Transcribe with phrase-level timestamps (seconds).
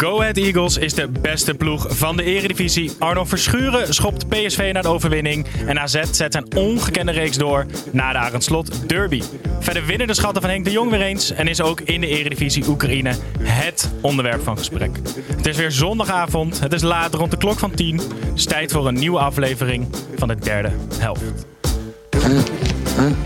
[0.00, 2.90] Go Ahead Eagles is de beste ploeg van de eredivisie.
[2.98, 5.46] Arno Verschuren schopt PSV naar de overwinning.
[5.66, 9.22] En AZ zet zijn ongekende reeks door na de Arendslot Derby.
[9.58, 11.30] Verder winnen de schatten van Henk de Jong weer eens.
[11.30, 14.90] En is ook in de eredivisie Oekraïne het onderwerp van gesprek.
[15.36, 16.60] Het is weer zondagavond.
[16.60, 17.96] Het is laat rond de klok van 10.
[17.96, 21.46] Het is tijd voor een nieuwe aflevering van de derde helft.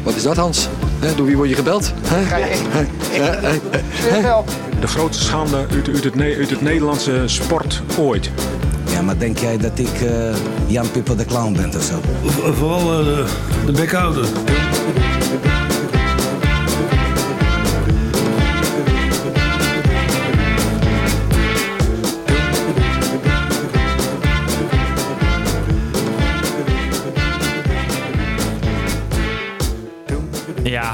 [0.02, 0.68] Wat is dat, Hans?
[1.00, 1.92] Hè, Door wie word je gebeld?
[2.02, 2.22] Hè?
[4.80, 8.30] De grootste schande uit, uit, het, uit het Nederlandse sport ooit.
[8.92, 10.34] Ja, maar denk jij dat ik eh,
[10.66, 12.00] Jan Pippo de Clown ben of zo?
[12.52, 13.24] Vooral eh, de,
[13.66, 14.26] de bekhouder.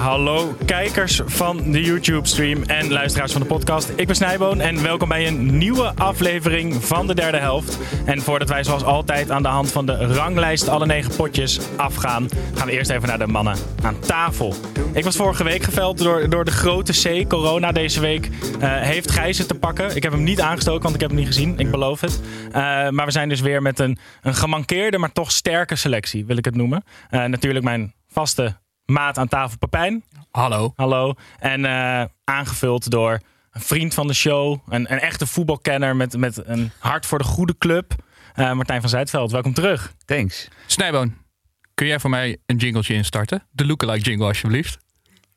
[0.01, 3.93] Hallo kijkers van de YouTube-stream en luisteraars van de podcast.
[3.97, 7.79] Ik ben Snijboon en welkom bij een nieuwe aflevering van de derde helft.
[8.05, 12.29] En voordat wij zoals altijd aan de hand van de ranglijst alle negen potjes afgaan,
[12.55, 14.55] gaan we eerst even naar de mannen aan tafel.
[14.93, 17.73] Ik was vorige week geveld door, door de grote C, corona.
[17.73, 19.97] Deze week eh, heeft Gijs het te pakken.
[19.97, 21.59] Ik heb hem niet aangestoken, want ik heb hem niet gezien.
[21.59, 22.21] Ik beloof het.
[22.47, 22.53] Eh,
[22.89, 26.45] maar we zijn dus weer met een, een gemankeerde, maar toch sterke selectie, wil ik
[26.45, 26.85] het noemen.
[27.11, 28.57] Eh, natuurlijk mijn vaste
[28.91, 30.05] maat aan tafel Papijn.
[30.31, 30.73] Hallo.
[30.77, 31.15] Hallo.
[31.39, 33.21] En eh, aangevuld door
[33.53, 34.59] een vriend van de show.
[34.69, 37.93] Een, een echte voetbalkenner met, met een hart voor de goede club.
[38.35, 39.93] Eh, Martijn van Zuidveld, welkom terug.
[40.05, 40.49] Thanks.
[40.67, 41.15] Snijboon,
[41.75, 43.47] kun jij voor mij een jingletje instarten?
[43.51, 44.79] De lookalike jingle alsjeblieft.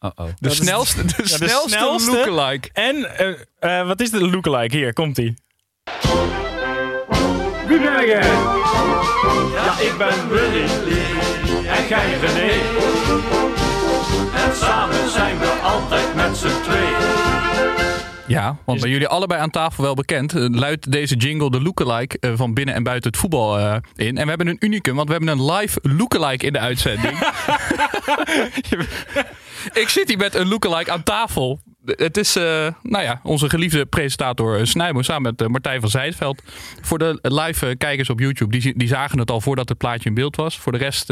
[0.02, 0.26] Uh-oh.
[0.26, 2.12] De Dat is- snelste, de de snelste, snelste.
[2.12, 2.70] lookalike.
[2.74, 3.18] En
[3.60, 4.76] eh, wat is de lookalike?
[4.78, 5.34] Hier, komt ie.
[7.68, 8.22] Wie ben jij?
[9.54, 10.68] Ja, ik ben Willy
[11.78, 12.52] en jij René.
[14.36, 17.42] En samen zijn we altijd met z'n tweeën.
[18.28, 22.18] Ja, want bij jullie allebei aan tafel wel bekend, eh, luidt deze jingle de lookalike
[22.20, 24.18] eh, van binnen en buiten het voetbal eh, in.
[24.18, 27.18] En we hebben een unicum, want we hebben een live lookalike in de uitzending.
[29.74, 31.60] Ik zit hier met een lookalike aan tafel.
[31.86, 35.90] Het is, eh, nou ja, onze geliefde presentator eh, Snijboom samen met eh, Martijn van
[35.90, 36.42] Zijtveld.
[36.82, 40.16] Voor de live kijkers op YouTube, die, die zagen het al voordat het plaatje in
[40.16, 40.60] beeld was.
[40.60, 41.10] Voor de rest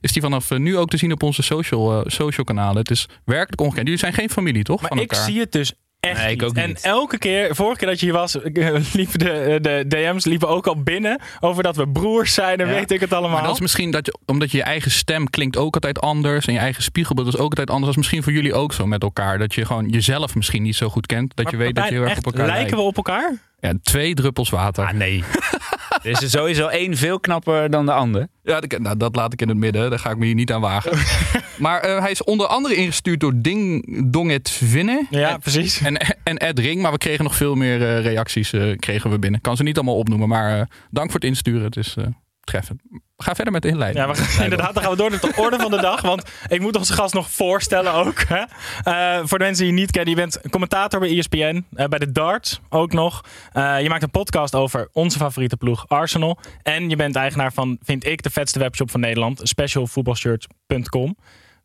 [0.00, 2.76] is die vanaf nu ook te zien op onze social, social kanalen.
[2.76, 3.86] Het is werkelijk ongekend.
[3.86, 4.80] Jullie zijn geen familie, toch?
[4.80, 5.26] Maar van ik elkaar?
[5.26, 5.74] zie het dus
[6.10, 6.50] echt Nee, ik niet.
[6.50, 10.24] ook En elke keer, vorige keer dat je hier was, eh, liepen de, de DM's
[10.24, 11.20] liepen ook al binnen.
[11.40, 12.72] Over dat we broers zijn en Ja.
[12.74, 13.36] weet ik het allemaal.
[13.36, 16.46] Maar dat is misschien dat je, omdat je je eigen stem klinkt ook altijd anders.
[16.46, 17.84] En je eigen spiegelbeeld is ook altijd anders.
[17.84, 19.38] Dat is misschien voor jullie ook zo met elkaar.
[19.38, 21.36] Dat je gewoon jezelf misschien niet zo goed kent.
[21.36, 22.98] Dat Maar je weet dat je heel erg op elkaar echt, Lijken we lijkt.
[22.98, 23.34] op elkaar?
[23.60, 24.84] Ja, twee druppels water.
[24.86, 25.24] Ah, nee.
[26.04, 28.28] er is er sowieso één veel knapper dan de ander.
[28.42, 29.90] Ja, dat, nou, dat laat ik in het midden.
[29.90, 30.98] Daar ga ik me hier niet aan wagen.
[31.58, 35.06] maar eh, hij is onder andere ingestuurd door Ding Donget Vinnen.
[35.10, 35.80] Ja, en, precies.
[35.80, 36.82] En, en Ed Ring.
[36.82, 39.38] Maar we kregen nog veel meer eh, reacties eh, kregen we binnen.
[39.38, 40.28] Ik kan ze niet allemaal opnoemen.
[40.28, 41.62] Maar eh, dank voor het insturen.
[41.62, 42.04] Het is eh,
[42.44, 42.80] treffend.
[43.16, 44.04] Ga verder met de inleiding.
[44.04, 46.00] Ja, we gaan, inderdaad, dan gaan we door naar de orde van de dag.
[46.00, 48.18] Want ik moet onze gast nog voorstellen ook.
[48.28, 48.42] Hè?
[48.82, 51.64] Eh, voor de mensen die je niet kennen, je bent commentator bij ESPN.
[51.74, 53.24] eh, bij de Darts ook nog.
[53.52, 56.38] Eh, je maakt een podcast over onze favoriete ploeg Arsenal.
[56.62, 59.40] En je bent eigenaar van, vind ik, de vetste webshop van Nederland.
[59.42, 61.16] Specialfootballshirts.com.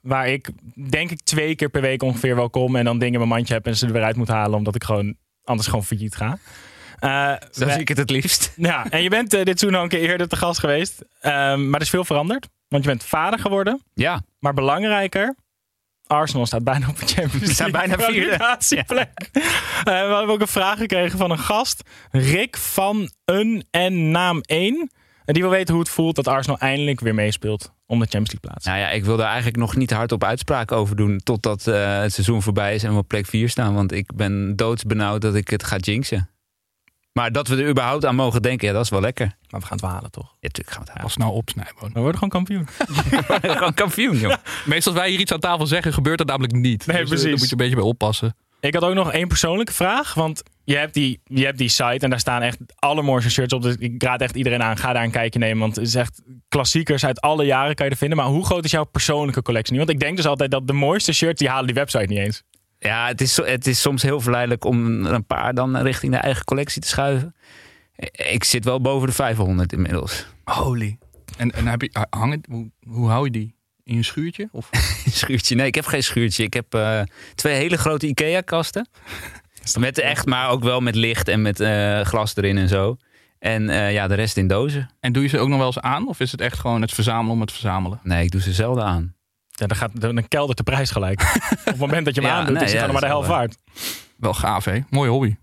[0.02, 0.50] Waar ik,
[0.90, 2.76] denk ik, twee keer per week ongeveer wel kom.
[2.76, 4.58] En dan dingen in mijn mandje heb en ze er weer uit moet halen.
[4.58, 6.38] Omdat ik gewoon anders gewoon failliet ga.
[7.00, 8.54] Eh, Zo wij- zie ik het het liefst.
[8.56, 11.02] ja, en je bent eh, dit seizoen al een keer eerder te gast geweest.
[11.20, 12.48] Ehm, maar er is veel veranderd.
[12.68, 13.82] Want je bent vader geworden.
[13.94, 14.22] Ja.
[14.40, 15.36] Maar belangrijker,
[16.08, 18.38] Arsenal staat bijna op de Champions League bijna vierde.
[18.88, 21.90] Eh, we hebben ook een vraag gekregen van een gast.
[22.12, 24.92] Rick van een en naam 1.
[25.26, 28.32] En die wil weten hoe het voelt dat Arsenal eindelijk weer meespeelt om de Champions
[28.32, 28.66] League plaats.
[28.66, 31.20] Nou ja, ik wil daar eigenlijk nog niet hard op uitspraken over doen.
[31.24, 33.74] Totdat eh, het seizoen voorbij is en we op plek 4 staan.
[33.74, 36.30] Want ik ben doodsbenauwd dat ik het ga jinxen.
[37.18, 39.26] Maar dat we er überhaupt aan mogen denken, ja, dat is wel lekker.
[39.50, 40.26] Maar we gaan het halen, toch?
[40.26, 41.90] Ja, natuurlijk gaan we het Pas nou op, Snijboon.
[41.94, 42.68] We worden gewoon kampioen.
[43.28, 43.58] halen.
[43.58, 44.34] Gewoon kampioen, joh.
[44.66, 46.86] Meestal als wij hier iets aan tafel zeggen, gebeurt dat namelijk niet.
[46.86, 47.24] Nee, Dus, eh, precies.
[47.24, 48.36] Daar moet je een beetje bij oppassen.
[48.60, 50.14] Ik had ook nog één persoonlijke vraag.
[50.14, 53.62] Want je hebt, die, je hebt die site en daar staan echt allermooiste shirts op.
[53.62, 54.78] Dus ik raad echt iedereen aan.
[54.78, 55.60] Ga daar een kijkje nemen.
[55.60, 58.18] Want het is echt klassiekers uit alle jaren kan je er vinden.
[58.18, 59.80] Maar hoe groot is jouw persoonlijke collectie nu?
[59.80, 62.44] Want ik denk dus altijd dat de mooiste shirts, die halen die website niet eens.
[62.80, 66.18] Ja, het is, het is soms heel verleidelijk om er een paar dan richting de
[66.18, 67.36] eigen collectie te schuiven.
[68.12, 70.26] Ik zit wel boven de 500 inmiddels.
[70.44, 70.98] Holy.
[71.38, 73.56] En, en heb je, hangen, hoe, hoe hou je die?
[73.84, 74.50] In je schuurtje?
[74.52, 74.70] Of?
[75.10, 75.56] Schuurtje?
[75.56, 76.44] Nee, ik heb geen schuurtje.
[76.44, 77.02] Ik heb eh,
[77.36, 78.88] twee hele grote IKEA-kasten.
[79.80, 82.98] Met echt, maar ook wel met licht en met eh, glas erin en zo.
[83.40, 84.90] En eh, ja, de rest in dozen.
[85.00, 86.08] En doe je ze ook nog wel eens aan?
[86.08, 88.00] Of is het echt gewoon het verzamelen om het verzamelen?
[88.04, 89.16] Nee, ik doe ze zelden aan.
[89.60, 91.22] Ja, dan gaat dan keldert de prijs gelijk.
[91.52, 93.28] Op het moment dat je hem Ja, aandoet, nee, is hij ja, maar de helft
[93.28, 93.58] wel waard.
[94.18, 94.80] Wel gaaf, hè?
[94.90, 95.36] Mooie hobby.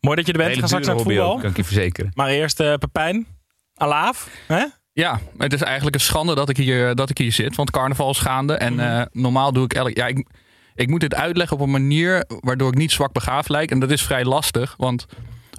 [0.00, 0.50] Mooi dat je er bent.
[0.54, 1.32] We gaan straks naar het voetbal.
[1.32, 2.10] ook, kan ik je verzekeren.
[2.14, 3.26] Maar eerst eh Pepijn.
[3.74, 4.28] Alaaf.
[4.46, 4.64] Hè?
[4.92, 7.56] Ja, het is eigenlijk een schande dat ik hier, dat ik hier zit.
[7.56, 8.54] Want carnaval is gaande.
[8.54, 8.82] En Mhm.
[8.82, 9.96] eh, normaal doe ik elk...
[9.96, 10.26] Ja, ik,
[10.74, 13.70] ik moet dit uitleggen op een manier waardoor ik niet zwak begaafd lijk.
[13.70, 14.74] En dat is vrij lastig.
[14.76, 15.06] Want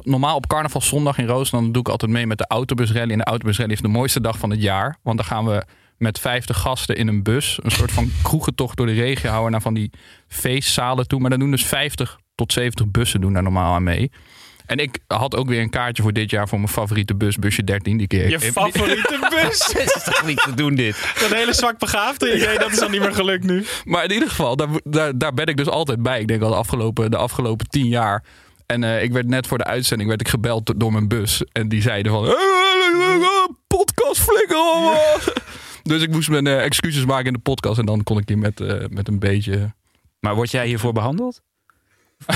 [0.03, 1.49] normaal op carnavalzondag in Roos...
[1.49, 3.11] dan doe ik altijd mee met de autobusrally.
[3.11, 4.97] En de autobusrally is de mooiste dag van het jaar.
[5.03, 5.65] Want dan gaan we
[5.97, 7.59] met 50 gasten in een bus...
[7.63, 9.51] een soort van kroegentocht door de regio houden...
[9.51, 9.91] naar van die
[10.27, 11.19] feestzalen toe.
[11.19, 14.11] Maar dan doen dus 50 tot 70 bussen doen daar normaal aan mee.
[14.65, 16.47] En ik had ook weer een kaartje voor dit jaar...
[16.47, 17.97] voor mijn favoriete bus, busje 13.
[17.97, 19.67] Die keer Je favoriete bus.
[19.73, 21.13] Het is toch niet te doen dit?
[21.19, 23.65] Dat hele zwak begaafde idee, dat is dan niet meer gelukt nu.
[23.85, 26.21] Maar in ieder geval, daar, daar, daar ben ik dus altijd bij.
[26.21, 28.23] Ik denk al de afgelopen, de afgelopen tien jaar.
[28.65, 31.43] En eh, ik werd net voor de uitzending werd ik gebeld do- door mijn bus.
[31.51, 32.25] En die zeiden van...
[32.27, 32.33] "Eh,
[33.67, 35.33] Podcast flikker op."
[35.87, 37.79] Dus ik moest mijn eh, excuses maken in de podcast.
[37.79, 39.73] En dan kon ik hier met, eh, met een beetje...
[40.19, 41.41] Maar word jij hiervoor behandeld?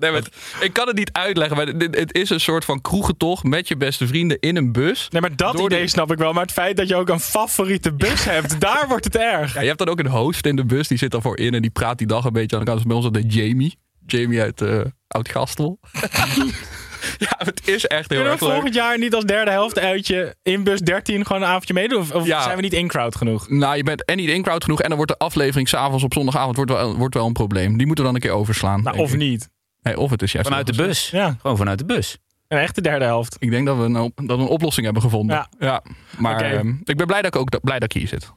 [0.00, 0.22] Nee, maar
[0.60, 1.56] ik kan het niet uitleggen.
[1.56, 5.08] Maar het, het is een soort van kroegentocht met je beste vrienden in een bus.
[5.10, 6.32] Nee, maar dat Door de- idee snap ik wel.
[6.32, 9.54] Maar het feit dat je ook een favoriete bus hebt, daar wordt het erg.
[9.54, 10.88] Ja, je hebt dan ook een host in de bus.
[10.88, 12.78] Die zit daarvoor in en die praat die dag een beetje aan de kant.
[12.78, 13.78] Dus bij ons altijd Jamie.
[14.06, 15.78] Jamie uit eh Oud-Gastel.
[17.18, 18.50] ja, het is echt heel Kunnen we erg leuk.
[18.50, 22.00] volgend jaar niet als derde helft uitje in bus 13 gewoon een avondje meedoen?
[22.00, 22.42] Of, of Ja.
[22.42, 23.48] zijn we niet in-crowd genoeg?
[23.48, 24.80] Nou, je bent en niet in-crowd genoeg.
[24.80, 27.76] En dan wordt de aflevering s'avonds op zondagavond wordt wel, wordt wel een probleem.
[27.76, 28.82] Die moeten we dan een keer overslaan.
[28.82, 29.18] Nou, of ik.
[29.18, 29.48] niet.
[29.82, 31.10] Nee, of het is juist Vanuit de bus?
[31.10, 32.18] Ja, Gewoon vanuit de bus.
[32.48, 33.36] een echte derde helft.
[33.38, 35.48] Ik denk dat we een, op- dat we een oplossing hebben gevonden.
[35.58, 35.82] Ja.
[36.18, 36.44] Maar Oké.
[36.44, 38.32] ehm, ik ben blij dat ik ook blij dat ik hier zit.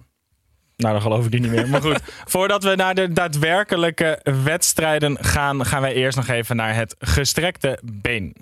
[0.75, 1.69] Nou, dan geloof ik die niet meer.
[1.69, 1.99] Maar goed,
[2.33, 7.79] voordat we naar de daadwerkelijke wedstrijden gaan, gaan wij eerst nog even naar het gestrekte
[7.83, 8.35] been.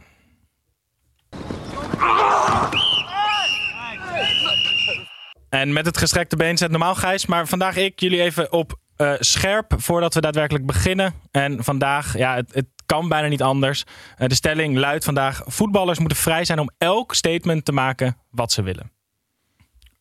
[5.50, 9.14] En met het gestrekte been zet normaal Gijs, maar vandaag ik jullie even op eh,
[9.20, 11.14] scherp voordat we daadwerkelijk beginnen.
[11.32, 13.84] En vandaag, ja, het, het kan bijna niet anders.
[14.18, 18.52] Eh, de stelling luidt vandaag: voetballers moeten vrij zijn om elk statement te maken wat
[18.52, 18.92] ze willen.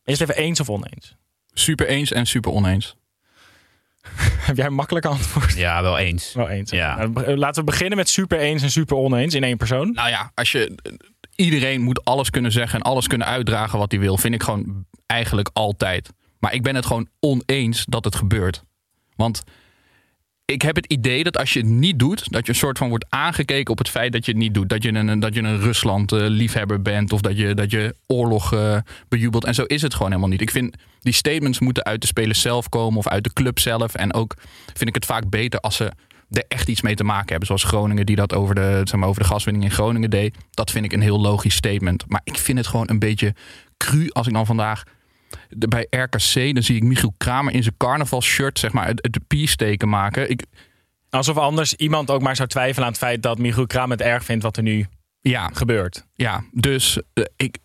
[0.05, 1.17] Eerst even eens of oneens.
[1.53, 2.97] Super eens en super oneens.
[4.47, 5.55] Heb jij een makkelijk antwoord?
[5.55, 6.33] Ja, wel eens.
[6.33, 6.71] Wel eens.
[6.71, 7.06] Ja.
[7.06, 9.93] Nou, Laten we beginnen met super eens en super oneens in één persoon.
[9.93, 10.79] Nou ja, als je.
[11.41, 14.17] Iedereen moet alles kunnen zeggen en alles kunnen uitdragen wat hij wil.
[14.17, 16.11] Vind ik gewoon eigenlijk altijd.
[16.39, 18.65] Maar ik ben het gewoon oneens dat het gebeurt.
[19.17, 19.43] Want
[20.45, 22.89] ik heb het idee dat als je het niet doet, dat je een soort van
[22.89, 24.69] wordt aangekeken op het feit dat je het niet doet.
[24.69, 28.77] Dat je een, dat je een Rusland-liefhebber bent of dat je, dat je oorlog eh,
[29.09, 29.45] bejubelt.
[29.45, 30.41] En zo is het gewoon helemaal niet.
[30.41, 33.95] Ik vind die statements moeten uit de spelers zelf komen of uit de club zelf.
[33.95, 34.35] En ook
[34.67, 35.91] vind ik het vaak beter als ze
[36.31, 37.47] er echt iets mee te maken hebben.
[37.47, 40.37] Zoals Groningen die dat over de, zeg maar, over de gaswinning in Groningen deed.
[40.50, 42.05] Dat vind ik een heel logisch statement.
[42.09, 43.35] Maar ik vind het gewoon een beetje
[43.77, 44.82] cru als ik dan vandaag
[45.49, 49.27] de- bij RKC, dan zie ik Michiel Kramer in zijn carnavalshirt, zeg maar, het, het
[49.27, 50.31] peace-teken maken.
[50.31, 50.43] Ik,
[51.11, 54.25] Alsof anders iemand ook maar zou twijfelen aan het feit dat Michiel Kraam het erg
[54.25, 54.87] vindt wat er nu
[55.21, 56.07] ja, gebeurt.
[56.14, 57.59] ja, dus eh, ik,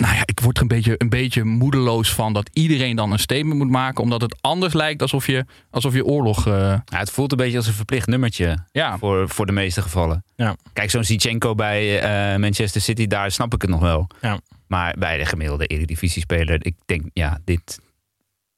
[0.00, 3.18] nou ja, ik word er een beetje, een beetje moedeloos van dat iedereen dan een
[3.18, 6.46] statement moet maken, omdat het anders lijkt alsof je, alsof je oorlog.
[6.46, 9.82] eh, Ja, het voelt een beetje als een verplicht nummertje ja, voor, voor de meeste
[9.82, 10.24] gevallen.
[10.36, 10.56] Ja.
[10.72, 14.06] Kijk, zo'n Zichenko bij eh, Manchester City, daar snap ik het nog wel.
[14.20, 14.40] Ja.
[14.66, 17.80] Maar bij de gemiddelde Eredivisie-speler, ik denk, ja, dit...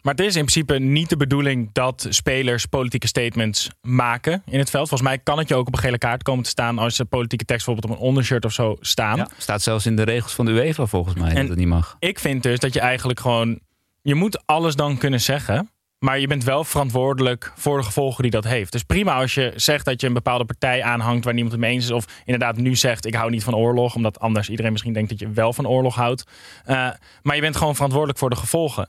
[0.02, 4.70] Maar het is in principe niet de bedoeling dat spelers politieke statements maken in het
[4.70, 4.88] veld.
[4.88, 7.04] Volgens mij kan het je ook op een gele kaart komen te staan als er
[7.04, 9.16] politieke tekst bijvoorbeeld op een ondershirt of zo staan.
[9.16, 11.66] Ja, staat zelfs in de regels van de UEFA volgens mij En- dat het niet
[11.68, 11.96] mag.
[11.98, 13.60] Ik vind dus dat je eigenlijk gewoon.
[14.02, 15.70] Je moet alles dan kunnen zeggen.
[15.98, 18.72] Maar je bent wel verantwoordelijk voor de gevolgen die dat heeft.
[18.72, 21.72] Dus prima als je zegt dat je een bepaalde partij aanhangt waar niemand het mee
[21.72, 21.90] eens is.
[21.90, 23.94] Of inderdaad nu zegt ik hou niet van oorlog.
[23.94, 26.24] Omdat anders iedereen misschien denkt dat je wel van oorlog houdt.
[26.64, 26.88] Eh,
[27.22, 28.88] maar je bent gewoon verantwoordelijk voor de gevolgen.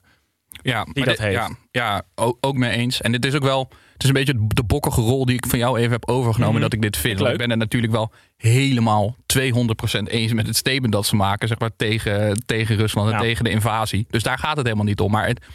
[0.63, 1.35] Ja, die dat dit- heeft.
[1.35, 3.01] Ja, ja ook, ook mee eens.
[3.01, 5.59] En het is ook wel, het is een beetje de bokkige rol die ik van
[5.59, 6.63] jou even heb overgenomen Mhm.
[6.63, 7.19] dat ik dit vind.
[7.21, 11.59] Ik ben het natuurlijk wel helemaal 200% eens met het statement dat ze maken, zeg
[11.59, 13.21] maar, tegen, tegen Rusland en Ja.
[13.21, 14.05] tegen de invasie.
[14.09, 15.11] Dus daar gaat het helemaal niet om.
[15.11, 15.45] Maar het,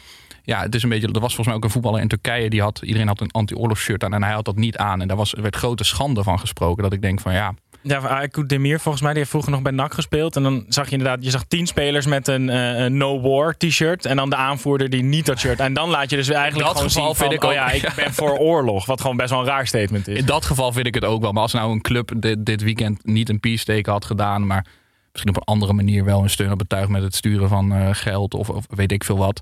[0.43, 2.61] ja, het is een beetje, er was volgens mij ook een voetballer in Turkije die
[2.61, 5.01] had, iedereen had een anti-oorlogsshirt aan en hij had dat niet aan.
[5.01, 6.83] En daar was, er werd grote schande van gesproken.
[6.83, 9.71] Dat ik denk van ja, Ja, Aiko Demir volgens mij, die heeft vroeger nog bij
[9.71, 10.35] NAC gespeeld.
[10.35, 13.57] En dan zag je inderdaad, je zag tien spelers met een, eh, een No War
[13.57, 14.05] t-shirt.
[14.05, 15.59] En dan de aanvoerder die niet dat shirt.
[15.59, 17.55] En dan laat je dus eigenlijk dat gewoon geval zien van, vind ik oh ook-
[17.55, 18.85] ja, ik ben voor oorlog.
[18.85, 20.17] Wat gewoon best wel een raar statement is.
[20.17, 21.31] In dat geval vind ik het ook wel.
[21.31, 24.65] Maar als nou een club dit, dit weekend niet een peace had gedaan, maar
[25.11, 27.89] misschien op een andere manier wel een steun op betuig met het sturen van eh,
[27.91, 29.41] geld of, of weet ik veel wat,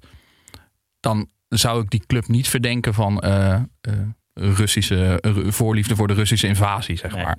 [1.00, 3.56] dan zou ik die club niet verdenken van eh,
[4.34, 7.38] Russische voorliefde voor de Russische invasie, zeg maar.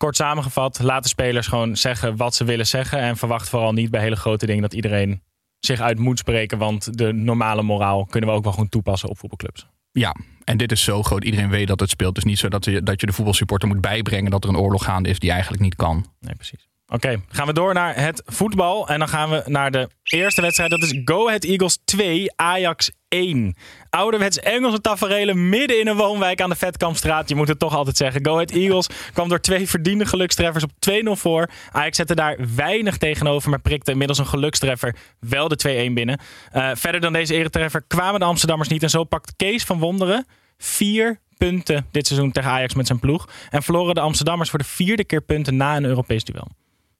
[0.00, 2.98] Kort samengevat, laat de spelers gewoon zeggen wat ze willen zeggen.
[2.98, 5.22] En verwacht vooral niet bij hele grote dingen dat iedereen
[5.58, 6.58] zich uit moet spreken.
[6.58, 9.66] Want de normale moraal kunnen we ook wel gewoon toepassen op voetbalclubs.
[9.92, 11.24] Ja, en dit is zo groot.
[11.24, 12.16] Iedereen weet dat het speelt.
[12.16, 14.84] Is niet zo dat je, dat je de voetbalsupporter moet bijbrengen dat er een oorlog
[14.84, 16.06] gaande is die eigenlijk niet kan.
[16.20, 16.68] Nee, precies.
[16.86, 18.88] Oké, gaan we door naar het voetbal.
[18.88, 20.70] En dan gaan we naar de eerste wedstrijd.
[20.70, 23.54] Dat is Go Ahead Eagles 2, Ajax 1.
[23.90, 27.28] Ouderwets Engelse taferelen midden in een woonwijk aan de Vetkampstraat.
[27.28, 28.24] Je moet het toch altijd zeggen.
[28.24, 31.50] Go Ahead Eagles kwam door twee verdiende gelukstreffers op 2-0 voor.
[31.72, 36.20] Ajax zette daar weinig tegenover, maar prikte inmiddels een gelukstreffer wel de 2-1 binnen.
[36.50, 38.82] Eh, verder dan deze eretreffer kwamen de Amsterdammers niet.
[38.82, 40.26] En zo pakt Kees van Wonderen
[40.58, 43.28] vier punten dit seizoen tegen Ajax met zijn ploeg.
[43.50, 46.48] En verloren de Amsterdammers voor de vierde keer punten na een Europees duel.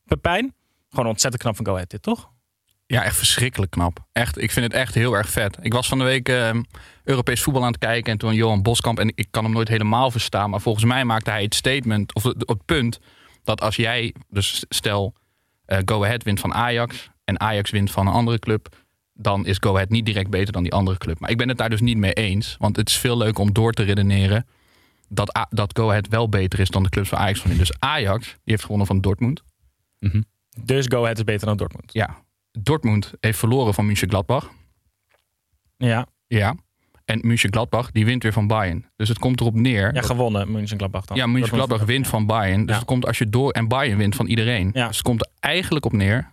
[0.07, 0.55] Pepijn,
[0.91, 2.31] gewoon ontzettend knap van Go Ahead dit, toch?
[2.91, 4.05] Ja, echt verschrikkelijk knap.
[4.13, 5.57] Echt, ik vind het echt heel erg vet.
[5.61, 6.51] Ik was van de week eh,
[7.05, 10.11] Europees voetbal aan het kijken en toen Johan Boskamp, en ik kan hem nooit helemaal
[10.11, 12.99] verstaan, maar volgens mij maakte hij het statement, of het, het punt,
[13.45, 15.15] dat als jij, dus stel,
[15.65, 18.77] eh, Go Ahead wint van Ajax en Ajax wint van een andere club,
[19.15, 21.21] dan is Go Ahead niet direct beter dan die andere club.
[21.21, 23.53] Maar ik ben het daar dus niet mee eens, want het is veel leuker om
[23.53, 24.47] door te redeneren
[25.09, 27.57] dat, A- dat Go Ahead wel beter is dan de clubs van Ajax van in.
[27.57, 29.43] Dus Ajax, die heeft gewonnen van Dortmund.
[30.65, 31.93] Dus Go Ahead is beter dan Dortmund.
[31.93, 32.23] Ja,
[32.59, 34.51] Dortmund heeft verloren van Mönchengladbach.
[35.77, 36.55] Ja, Ja.
[37.05, 38.91] En Mönchengladbach die wint weer van Bayern.
[38.97, 39.95] Dus het komt erop neer.
[39.95, 41.17] ja gewonnen Mönchengladbach dan.
[41.17, 42.61] ja, Mönchengladbach wint van Bayern.
[42.61, 42.77] Dus Ja.
[42.77, 44.71] het komt als je door en Bayern wint van iedereen.
[44.73, 44.87] Ja.
[44.87, 46.33] Dus het komt er eigenlijk op neer.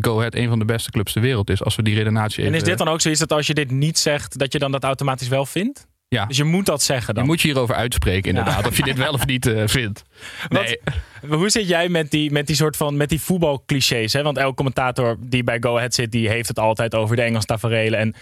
[0.00, 1.62] Go Ahead een van de beste clubs ter wereld is.
[1.64, 2.52] Als we die redenatie even.
[2.52, 4.72] En is dit dan ook zoiets dat als je dit niet zegt, dat je dan
[4.72, 5.86] dat automatisch wel vindt?
[6.12, 6.26] Ja.
[6.26, 7.26] Dus je moet dat zeggen Je dan.
[7.26, 8.66] moet je hierover uitspreken, inderdaad.
[8.66, 10.02] Of je dit wel of niet eh, vindt.
[10.48, 10.80] Nee,
[11.28, 14.12] Hoe zit jij met die, met die soort van met die voetbalclichés?
[14.12, 14.22] Hè?
[14.22, 17.46] Want elke commentator die bij Go Ahead zit, die heeft het altijd over de Engelse
[17.46, 17.98] taferelen.
[17.98, 18.14] En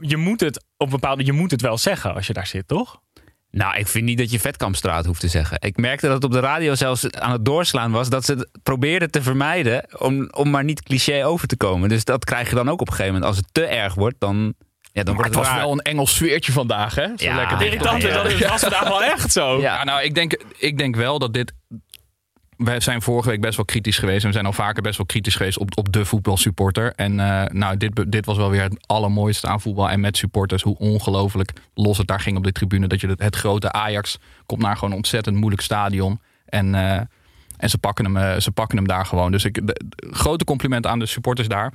[0.00, 3.00] je moet het op bepaalde, je moet het wel zeggen als je daar zit, toch?
[3.50, 5.56] Nou, ik vind niet dat je Vetkampstraat hoeft te zeggen.
[5.60, 8.08] Ik merkte dat het op de radio zelfs aan het doorslaan was...
[8.08, 11.88] dat ze het probeerden te vermijden om, om maar niet cliché over te komen.
[11.88, 13.30] Dus dat krijg je dan ook op een gegeven moment.
[13.30, 14.54] Als het te erg wordt, dan,
[14.96, 17.06] ja, dan maar wordt het het was wel een Engels sfeertje vandaag, hè?
[17.16, 17.36] Zo Ja.
[17.36, 18.22] lekker Irritant is ja.
[18.22, 19.60] dat het was vandaag wel echt zo.
[19.60, 19.84] Ja.
[19.84, 21.52] Nou, ik denk, ik denk wel dat dit.
[22.56, 24.20] Wij zijn vorige week best wel kritisch geweest.
[24.20, 26.92] En we zijn al vaker best wel kritisch geweest op, op de voetbalsupporter.
[26.94, 29.90] En eh, nou, dit, dit was wel weer het allermooiste aan voetbal.
[29.90, 32.86] En met supporters, hoe ongelooflijk los het daar ging op de tribune.
[32.86, 36.20] Dat je het, het grote Ajax komt naar gewoon een ontzettend moeilijk stadion.
[36.46, 37.00] En, eh,
[37.56, 39.30] en ze, pakken hem, eh, ze pakken hem daar gewoon.
[39.32, 41.72] Dus ik, de- de- grote compliment aan de supporters daar.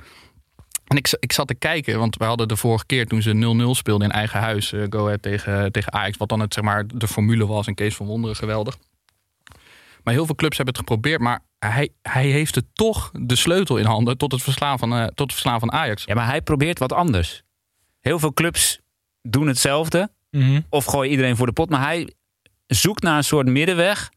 [0.92, 3.70] En ik, ik zat te kijken, want we hadden de vorige keer toen ze 0-0
[3.70, 6.86] speelden in eigen huis, eh, Go Ahead tegen, tegen Ajax, wat dan het, zeg maar,
[6.86, 8.76] de formule was en Kees van Wonderen geweldig.
[10.02, 13.76] Maar heel veel clubs hebben het geprobeerd, maar hij, hij heeft het toch de sleutel
[13.76, 16.04] in handen tot het verslaan van, eh, tot het verslaan van Ajax.
[16.04, 17.42] Ja, maar hij probeert wat anders.
[18.00, 18.80] Heel veel clubs
[19.22, 20.10] doen hetzelfde.
[20.30, 20.60] Mhm.
[20.68, 21.70] Of gooien iedereen voor de pot.
[21.70, 22.12] Maar hij
[22.66, 24.10] zoekt naar een soort middenweg...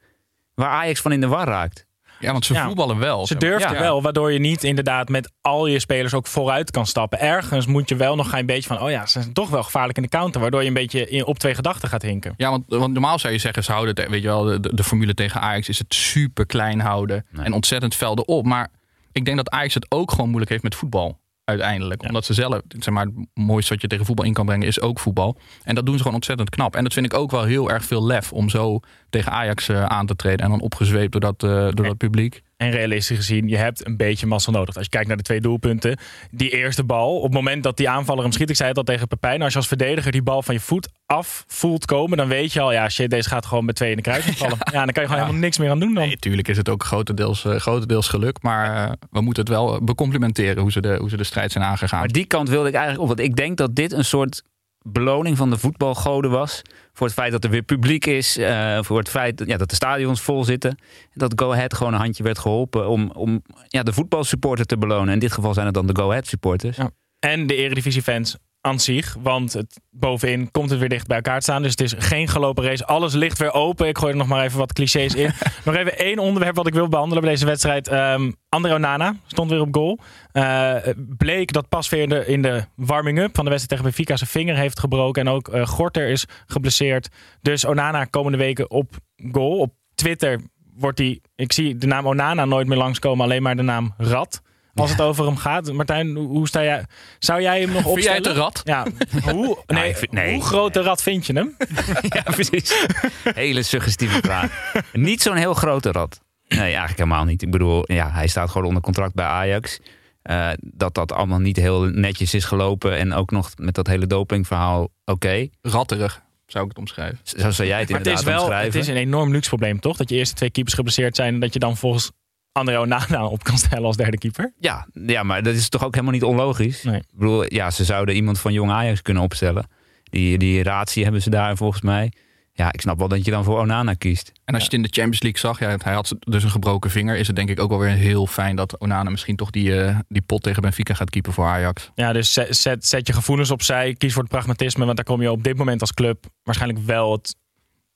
[0.54, 1.85] waar Ajax van in de war raakt.
[2.26, 2.66] Ja, want ze Ja.
[2.66, 3.28] voetballen wel.
[3.28, 3.72] Ze Ja.
[3.80, 7.20] wel, waardoor je niet inderdaad met al je spelers ook vooruit kan stappen.
[7.20, 9.98] Ergens moet je wel nog een beetje van, oh ja, ze zijn toch wel gevaarlijk
[9.98, 10.42] in de counter.
[10.42, 12.34] Waardoor je een beetje in, op twee gedachten gaat hinken.
[12.38, 14.84] Ja, want, want normaal zou je zeggen, ze houden het, weet je wel, de, de
[14.84, 17.46] formule tegen Ajax is het super klein houden Nee.
[17.46, 18.46] en ontzettend velden op.
[18.46, 18.68] Maar
[19.12, 21.20] ik denk dat Ajax het ook gewoon moeilijk heeft met voetbal.
[21.46, 22.02] Uiteindelijk.
[22.02, 22.08] Ja.
[22.08, 24.82] Omdat ze zelf, zeg maar, het mooiste wat je tegen voetbal in kan brengen is
[24.82, 25.38] ook voetbal.
[25.64, 26.76] En dat doen ze gewoon ontzettend knap.
[26.76, 29.86] En dat vind ik ook wel heel erg veel lef om zo tegen Ajax eh,
[29.86, 30.46] aan te treden.
[30.46, 32.44] En dan opgezweept door dat, eh, door dat publiek.
[32.58, 34.76] En realistisch gezien, je hebt een beetje mazzel nodig.
[34.76, 35.98] Als je kijkt naar de twee doelpunten.
[36.32, 38.50] Die eerste bal, op het moment dat die aanvaller hem schiet.
[38.50, 39.42] Ik zei het al tegen Pepijn.
[39.42, 42.18] Als je als verdediger die bal van je voet af voelt komen.
[42.18, 44.58] Dan weet je al, ja shit, deze gaat gewoon met twee in de kruis vallen.
[44.72, 46.08] Ja, dan kan je gewoon helemaal niks meer aan doen dan.
[46.08, 48.42] Nee, tuurlijk is het ook grotendeels, eh, grotendeels geluk.
[48.42, 51.64] Maar eh, we moeten het wel becomplimenteren hoe ze de, hoe ze de strijd zijn
[51.64, 52.00] aangegaan.
[52.00, 53.18] Maar die kant wilde ik eigenlijk op.
[53.18, 54.44] Want ik denk dat dit een soort
[54.82, 56.62] beloning van de voetbalgoden was.
[56.96, 58.38] Voor het feit dat er weer publiek is.
[58.38, 60.70] eh, voor het feit ja, dat de stadions vol zitten.
[60.70, 60.78] En
[61.14, 65.14] dat Go Ahead gewoon een handje werd geholpen om, om ja, de voetbalsupporter te belonen.
[65.14, 66.78] In dit geval zijn het dan de Go Ahead supporters.
[67.20, 69.16] En de Eredivisie-fans aan zich.
[69.20, 71.62] Want het, bovenin komt het weer dicht bij elkaar te staan.
[71.62, 72.86] Dus het is geen gelopen race.
[72.86, 73.88] Alles ligt weer open.
[73.88, 75.32] Ik gooi er nog maar even wat clichés in.
[75.66, 77.88] nog even één onderwerp wat ik wil behandelen bij deze wedstrijd.
[77.88, 80.00] Ehm André Onana stond weer op goal.
[80.32, 80.76] Eh,
[81.18, 84.30] bleek dat pas weer in de, in de warming-up van de wedstrijd tegen Benfica zijn
[84.30, 85.28] vinger heeft gebroken.
[85.28, 87.10] En ook eh, Gorter is geblesseerd.
[87.42, 88.94] Dus Onana komende weken op
[89.32, 89.58] goal.
[89.58, 90.40] Op Twitter
[90.76, 91.20] wordt hij...
[91.36, 94.42] Ik zie de naam Onana nooit meer langskomen, alleen maar de naam Rad.
[94.76, 95.72] Als het over hem gaat.
[95.74, 96.86] Martijn, hoe sta jij...
[97.20, 98.18] Zou jij hem nog Vind jij opstellen?
[98.18, 98.62] het een rat?
[98.64, 98.86] Ja.
[99.34, 100.34] Hoe, nee, vind- nee.
[100.34, 101.56] hoe groot de rat vind je hem?
[102.16, 102.86] ja, precies.
[103.24, 104.74] Hele suggestieve vraag.
[104.94, 106.20] Niet zo'n heel grote rat.
[106.48, 107.42] Nee, eigenlijk helemaal niet.
[107.42, 109.80] Ik bedoel, ja, hij staat gewoon onder contract bij Ajax.
[110.22, 112.98] Eh, dat dat allemaal niet heel netjes is gelopen.
[112.98, 114.90] En ook nog met dat hele dopingverhaal.
[115.06, 117.20] Oké, Ratterig, zou ik het omschrijven.
[117.24, 118.72] zo zou jij het Maar het inderdaad is wel omschrijven.
[118.72, 119.98] het is een enorm luxe probleem, toch?
[119.98, 121.34] Dat je eerste twee keepers geblesseerd zijn...
[121.34, 122.12] en dat je dan volgens
[122.58, 124.54] André Onana op kan stellen als derde keeper.
[124.60, 126.84] Ja, ja, maar dat is toch ook helemaal niet onlogisch?
[126.84, 126.96] Nee.
[127.00, 129.68] Ik bedoel, ja, ze zouden iemand van jong Ajax kunnen opstellen.
[130.04, 132.12] Die, die ratie hebben ze daar volgens mij.
[132.54, 134.32] Ja, ik snap wel dat je dan voor Onana kiest.
[134.46, 136.90] En als je het in de Champions League zag, ja, hij had dus een gebroken
[136.90, 137.16] vinger.
[137.16, 140.00] Is het denk ik ook wel weer heel fijn dat Onana misschien toch die, eh,
[140.08, 141.92] die pot tegen Benfica gaat keepen voor Ajax.
[141.96, 143.94] Ja, dus zet, zet, zet je gevoelens opzij.
[143.94, 144.86] Kies voor het pragmatisme.
[144.86, 147.36] Want daar kom je op dit moment als club waarschijnlijk wel het,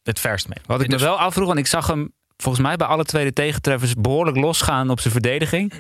[0.04, 0.58] het verst mee.
[0.66, 2.12] Wat ik me Dus- wel afvroeg, want ik zag hem
[2.44, 5.74] volgens mij bij alle tweede tegentreffers behoorlijk losgaan op zijn verdediging.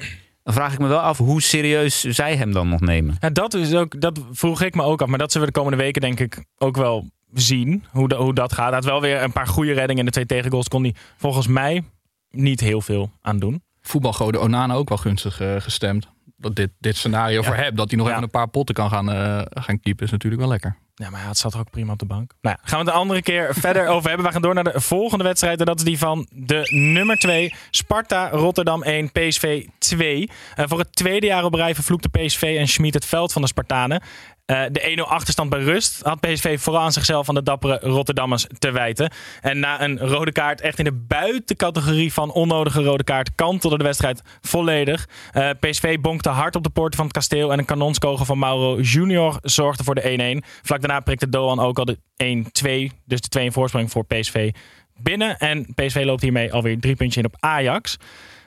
[0.43, 3.15] Dan vraag ik me wel af hoe serieus zij hem dan nog nemen.
[3.19, 5.07] Ja, dat, is ook, dat vroeg ik me ook af.
[5.07, 7.83] Maar dat zullen we de komende weken denk ik ook wel zien.
[7.91, 8.65] Hoe, de- hoe dat gaat.
[8.65, 9.99] Hij had wel weer een paar goede reddingen.
[9.99, 11.83] En de twee tegengoals kon hij volgens mij
[12.31, 13.63] niet heel veel aan doen.
[13.81, 16.07] Voetbalgoden Onana ook wel gunstig eh, gestemd.
[16.39, 18.11] Dat dit, dit scenario voor hem, dat hij nog Ja.
[18.13, 20.77] even een paar potten kan gaan, eh, gaan keepen, is natuurlijk wel lekker.
[20.95, 22.31] Ja, maar hij zat er ook prima op de bank.
[22.41, 24.25] Nou, ja, gaan we het een andere keer verder over hebben.
[24.27, 25.59] We gaan door naar de volgende wedstrijd.
[25.59, 26.61] En dat is die van de
[26.93, 27.53] nummer 2.
[27.69, 30.29] Sparta Rotterdam 1, PSV 2.
[30.55, 33.47] Eh, voor het tweede jaar op rij vervloekte PSV en Schmid het veld van de
[33.47, 34.01] Spartanen.
[34.49, 38.47] Eh, de 1-0 achterstand bij rust had PSV vooral aan zichzelf van de dappere Rotterdammers
[38.59, 39.11] te wijten.
[39.41, 43.83] En na een rode kaart, echt in de buitencategorie van onnodige rode kaart, kantelde de
[43.83, 45.07] wedstrijd volledig.
[45.31, 48.79] Eh, PSV bonkte hard op de poorten van het kasteel en een kanonskogel van Mauro
[48.79, 50.43] Junior zorgde voor de 1-1.
[50.61, 54.51] Vlak daarna prikte Doan ook al de 1-2, dus de 2 in voorsprong voor PSV
[54.97, 55.37] binnen.
[55.37, 57.97] En PSV loopt hiermee alweer drie puntjes in op Ajax.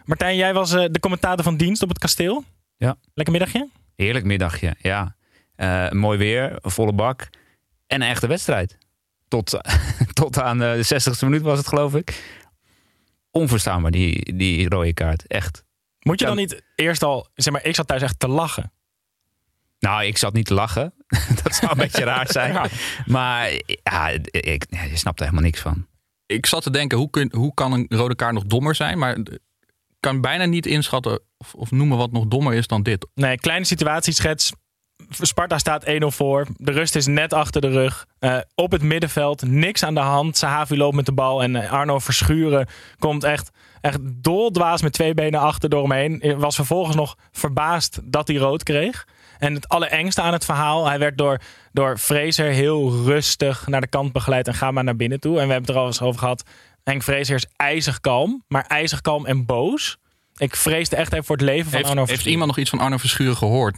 [0.05, 2.45] Martijn, jij was eh, de commentator van dienst op het kasteel.
[2.77, 2.97] Ja.
[3.15, 3.69] Lekker middagje?
[3.97, 5.15] Heerlijk middagje, ja.
[5.55, 7.29] Eh, mooi weer, een volle bak.
[7.87, 8.79] En een echte wedstrijd.
[9.29, 9.61] Tot,
[10.13, 12.41] tot aan de 60ste minuut was het, geloof ik.
[13.31, 15.27] Onverstaanbaar, die, die rode kaart.
[15.27, 15.65] Echt.
[15.99, 18.73] Moet je dan niet eerst al, zeg maar, ik zat thuis echt te lachen.
[19.79, 20.95] Nou, ik zat niet te lachen.
[21.43, 22.53] dat zou een beetje raar zijn.
[22.53, 22.67] Ja.
[23.07, 23.51] Maar
[23.83, 25.87] ja, ik, je snapt er helemaal niks van.
[26.27, 28.99] Ik zat te denken, hoe, kun, hoe kan een rode kaart nog dommer zijn?
[28.99, 29.39] Maar ik
[30.01, 33.07] kan bijna niet inschatten of, of noemen wat nog dommer is dan dit.
[33.15, 34.53] Nee, kleine situatieschets.
[35.21, 36.47] Sparta staat 1-0 voor.
[36.57, 38.07] De rust is net achter de rug.
[38.19, 40.37] Eh, op het middenveld, niks aan de hand.
[40.37, 42.67] Sahavi loopt met de bal en eh, Arno Verschuren
[42.99, 46.39] komt echt, echt doldwaas met twee benen achter door hem heen.
[46.39, 49.07] Was vervolgens nog verbaasd dat hij rood kreeg.
[49.39, 51.41] En het allerengste aan het verhaal, hij werd door,
[51.73, 55.41] door Fraser heel rustig naar de kant begeleid en ga maar naar binnen toe.
[55.41, 56.45] En we hebben het er al eens over gehad.
[56.85, 59.97] Henk Fraser is ijzig kalm, maar ijzig kalm en boos.
[60.37, 62.33] Ik vreesde echt even voor het leven van Heeft, Arno heeft Verschuren.
[62.33, 63.77] iemand nog iets van Arno Verschuren gehoord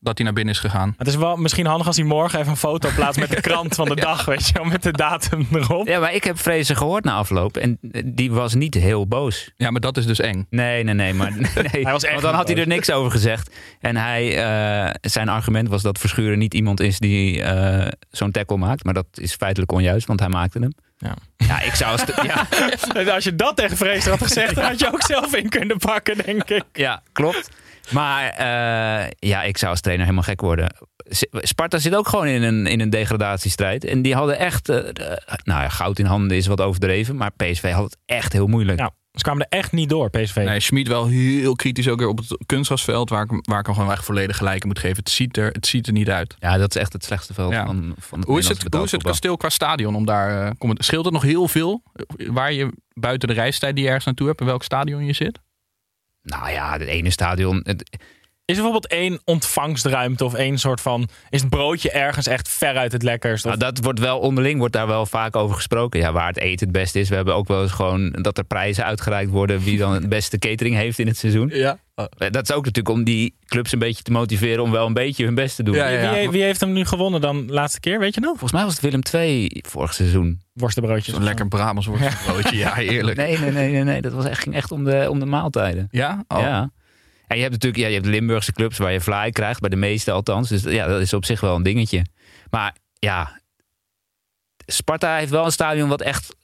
[0.00, 0.94] nadat hij naar binnen is gegaan?
[0.98, 3.74] Het is wel misschien handig als hij morgen even een foto plaatst met de krant
[3.74, 5.86] van de dag, weet je wel, met de datum erop.
[5.86, 7.56] Ja, maar ik heb Vrezen gehoord na afloop.
[7.56, 9.50] En die was niet heel boos.
[9.56, 10.46] Ja, maar dat is dus eng.
[10.50, 11.14] Nee, nee, nee.
[11.14, 11.32] Maar,
[11.72, 13.50] nee was echt want dan had hij er niks over gezegd.
[13.80, 18.56] En hij, eh, zijn argument was dat Verschuren niet iemand is die eh, zo'n tackle
[18.56, 18.84] maakt.
[18.84, 20.72] Maar dat is feitelijk onjuist, want hij maakte hem.
[20.98, 21.14] Ja.
[21.36, 21.92] Ja, ik zou...
[21.92, 22.22] als de-
[22.94, 25.78] ja, Als je dat tegen Vrees had gezegd, dan had je ook zelf in kunnen
[25.78, 26.64] pakken, denk ik.
[26.72, 27.50] ja, klopt.
[27.90, 30.74] Maar eh, ja, ik zou als trainer helemaal gek worden.
[31.32, 33.84] Sparta zit ook gewoon in een, in een degradatiestrijd.
[33.84, 34.68] En die hadden echt...
[34.68, 34.76] eh,
[35.44, 37.16] nou ja, goud in handen is wat overdreven.
[37.16, 38.78] Maar PSV had het echt heel moeilijk.
[38.78, 40.36] Ja, ze kwamen er echt niet door, PSV.
[40.36, 43.66] Nee, Schmid wel heel kritisch ook weer op het kunstgrasveld, waar ik, hem- waar ik
[43.66, 44.96] hem gewoon echt volledig gelijk in moet geven.
[44.96, 46.34] Het ziet er, het ziet er niet uit.
[46.38, 47.66] Ja, dat is echt het slechtste veld Ja.
[47.66, 49.94] van, van het Hoe is het, Nederlandse hoe is het kasteel qua stadion?
[49.94, 51.82] Om daar, kom- scheelt het nog heel veel
[52.16, 55.38] waar je buiten de reistijd die je ergens naartoe hebt, in welk stadion je zit?
[56.22, 57.60] Nou ja, het ene stadion...
[57.62, 57.98] Het,
[58.50, 61.08] Is er bijvoorbeeld één ontvangstruimte of één soort van...
[61.30, 63.44] Is het broodje ergens echt veruit het lekkerst?
[63.46, 66.00] Of, Nou, dat wordt wel onderling, wordt daar wel vaak over gesproken.
[66.00, 67.08] Ja, waar het eten het beste is.
[67.08, 70.38] We hebben ook wel eens gewoon dat er prijzen uitgereikt worden wie dan het beste
[70.38, 71.50] catering heeft in het seizoen.
[71.54, 71.78] Ja.
[71.94, 74.92] Eh, Dat is ook natuurlijk om die clubs een beetje te motiveren om wel een
[74.92, 75.74] beetje hun best te doen.
[75.74, 76.14] Ja, ja.
[76.14, 78.30] wie, wie heeft hem nu gewonnen dan de laatste keer, weet je nog?
[78.30, 80.40] Volgens mij was het Willem II vorig seizoen.
[80.52, 81.14] Worstenbroodjes.
[81.14, 82.56] Zo'n lekker Brabants worstenbroodje.
[82.64, 83.16] Ja, heerlijk.
[83.16, 84.00] Nee, nee, nee, nee, nee.
[84.00, 85.88] Dat was echt, ging echt om de, om de maaltijden.
[85.90, 86.24] Ja?
[86.28, 86.40] Oh.
[86.40, 86.70] Ja.
[87.30, 89.76] En je hebt natuurlijk ja, je hebt Limburgse clubs waar je fly krijgt, bij de
[89.76, 90.48] meeste althans.
[90.48, 92.04] Dus ja, dat is op zich wel een dingetje.
[92.50, 93.40] Maar ja,
[94.66, 96.36] Sparta heeft wel een stadion wat echt,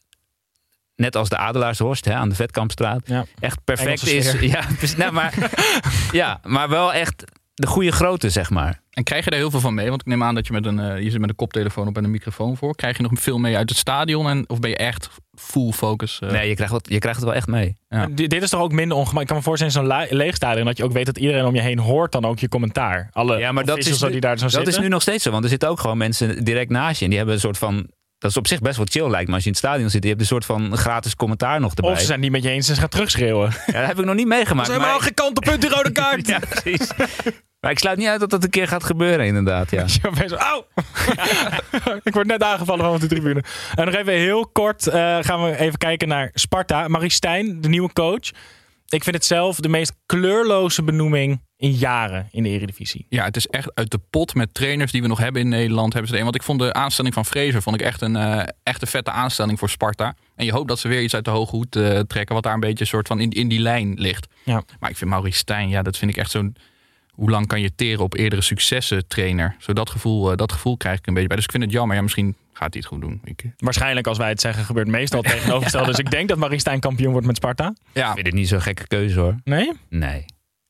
[0.96, 3.24] net als de Adelaarshorst hè, aan de Vetkampstraat, Ja.
[3.40, 4.32] echt perfect is.
[4.40, 4.64] Ja,
[4.96, 5.34] nou, maar,
[6.12, 7.24] ja, maar wel echt
[7.56, 8.80] de goede grootte, zeg maar.
[8.90, 9.88] En krijg je daar heel veel van mee?
[9.88, 11.96] Want ik neem aan dat je met een, eh, je zit met een koptelefoon op
[11.96, 12.74] en een microfoon voor.
[12.74, 14.28] Krijg je nog veel mee uit het stadion?
[14.28, 16.18] En, of ben je echt full focus.
[16.20, 16.30] eh.
[16.30, 17.76] Nee, je krijgt, wat, je krijgt het wel echt mee.
[17.88, 18.06] Ja.
[18.10, 19.20] Dit is toch ook minder ongemakkelijk.
[19.22, 21.54] Ik kan me voorstellen, in zo'n leeg stadion, dat je ook weet dat iedereen om
[21.54, 23.08] je heen hoort dan ook je commentaar.
[23.12, 24.72] Alle Ja, maar dat is, nu, die daar zo dat zitten.
[24.72, 25.30] is nu nog steeds zo.
[25.30, 27.02] Want er zitten ook gewoon mensen direct naast je.
[27.04, 27.86] En die hebben een soort van...
[28.18, 30.02] Dat is op zich best wel chill lijkt me als je in het stadion zit.
[30.02, 31.90] Je hebt een soort van gratis commentaar nog erbij.
[31.90, 33.50] Of ze zijn niet met je eens en ze gaan terugschreeuwen.
[33.66, 34.68] Ja, dat heb ik nog niet meegemaakt.
[34.68, 36.28] helemaal maar- geen kantelpunt, die rode kaart.
[36.28, 36.88] Ja, precies.
[37.66, 39.70] Maar ik sluit niet uit dat dat een keer gaat gebeuren, inderdaad.
[39.70, 39.82] Ja.
[42.02, 43.44] Ik word net aangevallen van de tribune.
[43.74, 46.88] En nog even heel kort eh, gaan we even kijken naar Sparta.
[46.88, 48.30] Marie Stijn, de nieuwe coach.
[48.88, 53.06] Ik vind het zelf de meest kleurloze benoeming in jaren in de Eredivisie.
[53.08, 55.92] Ja, het is echt uit de pot met trainers die we nog hebben in Nederland.
[55.92, 56.24] Hebben ze een.
[56.24, 59.10] Want ik vond de aanstelling van Fraser vond ik echt een, eh, echt een vette
[59.10, 60.14] aanstelling voor Sparta.
[60.36, 62.34] En je hoopt dat ze weer iets uit de hoge hoed eh, trekken.
[62.34, 64.26] Wat daar een beetje soort van in, in die lijn ligt.
[64.44, 64.62] Ja.
[64.80, 66.56] Maar ik vind Maurice Stijn, ja, dat vind ik echt zo'n.
[67.16, 69.56] Hoe lang kan je teren op eerdere successen trainer?
[69.58, 71.36] Zo dat gevoel, eh, dat gevoel krijg ik een beetje bij.
[71.36, 71.96] Dus ik vind het jammer.
[71.96, 73.20] Ja, misschien gaat hij het goed doen.
[73.24, 75.86] Ik, Waarschijnlijk als wij het zeggen gebeurt meestal het tegenovergestelde.
[75.86, 77.74] Dus ik denk dat Marie Stijn kampioen wordt met Sparta.
[77.92, 79.34] ja, Ik vind het niet zo'n gekke keuze hoor.
[79.44, 79.72] Nee?
[79.88, 80.24] Nee.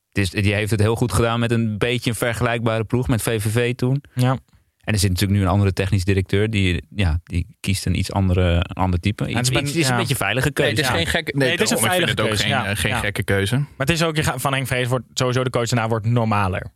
[0.08, 3.22] Het is, die heeft het heel goed gedaan met een beetje een vergelijkbare ploeg met
[3.22, 4.02] VVV toen.
[4.14, 4.38] Ja.
[4.86, 6.50] En er zit natuurlijk nu een andere technisch directeur.
[6.50, 9.22] Die, ja, die kiest een iets andere, een ander type.
[9.24, 9.90] het Iets, het is ja.
[9.92, 10.70] een beetje veilige Nee, keuze.
[10.70, 10.94] het is Ja.
[10.94, 11.32] geen gekke.
[11.36, 12.66] Nee, het is een daarom, ik vind veilige het ook keuze, geen, ja.
[12.66, 12.98] eh, geen Ja.
[12.98, 13.56] gekke keuze.
[13.56, 16.66] Maar het is ook, van Henk Vrees wordt sowieso de coach daarna wordt normaler.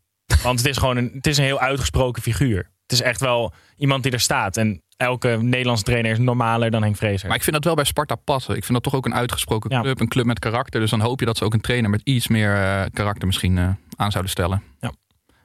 [0.43, 2.71] Want het is gewoon een, het is een heel uitgesproken figuur.
[2.83, 4.57] Het is echt wel iemand die er staat.
[4.57, 7.27] En elke Nederlandse trainer is normaler dan Henk Vrezer.
[7.29, 8.57] Maar ik vind dat wel bij Sparta passen.
[8.57, 9.81] Ik vind dat toch ook een uitgesproken Ja.
[9.81, 10.01] club.
[10.01, 10.81] Een club met karakter.
[10.81, 13.59] Dus dan hoop je dat ze ook een trainer met iets meer eh, karakter misschien
[13.59, 14.63] eh, aan zouden stellen.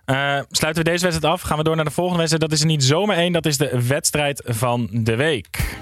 [0.05, 1.41] Eh, sluiten we deze wedstrijd af.
[1.41, 2.49] Gaan we door naar de volgende wedstrijd.
[2.49, 3.31] Dat is er niet zomaar één.
[3.31, 5.77] Dat is de wedstrijd van de week.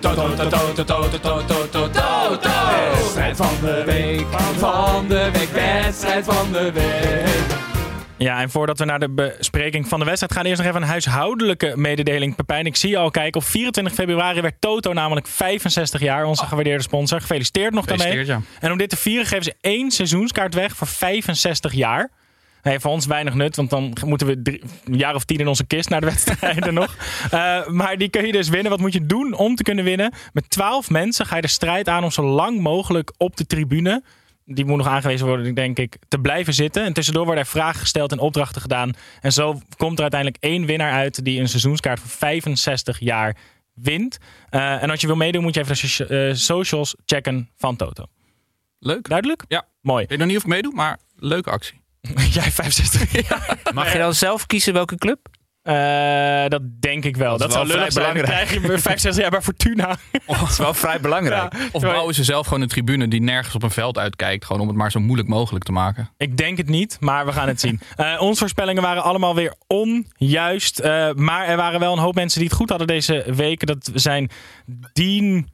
[0.00, 0.16] Wedstrijd
[3.36, 4.26] van de week,
[4.58, 7.58] van de week, wedstrijd van de week.
[8.16, 10.88] Ja, en voordat we naar de bespreking van de wedstrijd gaan, eerst nog even een
[10.88, 12.36] huishoudelijke mededeling.
[12.36, 13.40] Pepijn, ik zie je al kijken.
[13.40, 17.20] Op 24 februari werd Toto namelijk 65 jaar, onze gewaardeerde sponsor.
[17.20, 18.06] Gefeliciteerd nog daarmee.
[18.06, 18.66] Gefeliciteerd, ja.
[18.66, 22.10] En om dit te vieren geven ze één seizoenskaart weg voor 65 jaar.
[22.62, 25.48] Nee, voor ons weinig nut, want dan moeten we drie- een jaar of tien in
[25.48, 26.96] onze kist naar de wedstrijden nog.
[27.30, 28.70] Eh, maar die kun je dus winnen.
[28.70, 30.12] Wat moet je doen om te kunnen winnen?
[30.32, 34.02] Met 12 mensen ga je de strijd aan om zo lang mogelijk op de tribune.
[34.44, 36.84] Die moet nog aangewezen worden, denk ik, te blijven zitten.
[36.84, 38.92] En tussendoor worden er vragen gesteld en opdrachten gedaan.
[39.20, 43.36] En zo komt er uiteindelijk één winnaar uit die een seizoenskaart voor 65 jaar
[43.74, 44.18] wint.
[44.48, 48.04] Eh, en als je wil meedoen, moet je even de eh, socials checken van Toto.
[48.78, 49.08] Leuk.
[49.08, 49.44] Duidelijk?
[49.48, 49.64] Ja.
[49.80, 50.02] Mooi.
[50.02, 51.80] Ik weet nog niet of ik meedoe, maar leuke actie.
[52.32, 53.58] Jij 65 jaar.
[53.74, 55.18] Mag je dan zelf kiezen welke club?
[55.62, 57.30] Eh, dat denk ik wel.
[57.30, 58.04] Dat Dat, is wel vrij zijn.
[58.04, 58.46] Dan belangrijk.
[58.46, 59.96] krijg je weer 65 jaar bij Fortuna.
[60.26, 61.52] Dat is wel vrij belangrijk.
[61.52, 61.68] Ja.
[61.72, 64.44] Of bouwen ze zelf gewoon een tribune die nergens op een veld uitkijkt.
[64.44, 66.10] Gewoon om het maar zo moeilijk mogelijk te maken.
[66.16, 67.80] Ik denk het niet, maar we gaan het zien.
[67.96, 70.78] Eh, onze voorspellingen waren allemaal weer onjuist.
[70.78, 73.66] Eh, maar er waren wel een hoop mensen die het goed hadden deze week.
[73.66, 74.30] Dat zijn
[74.92, 75.48] Dean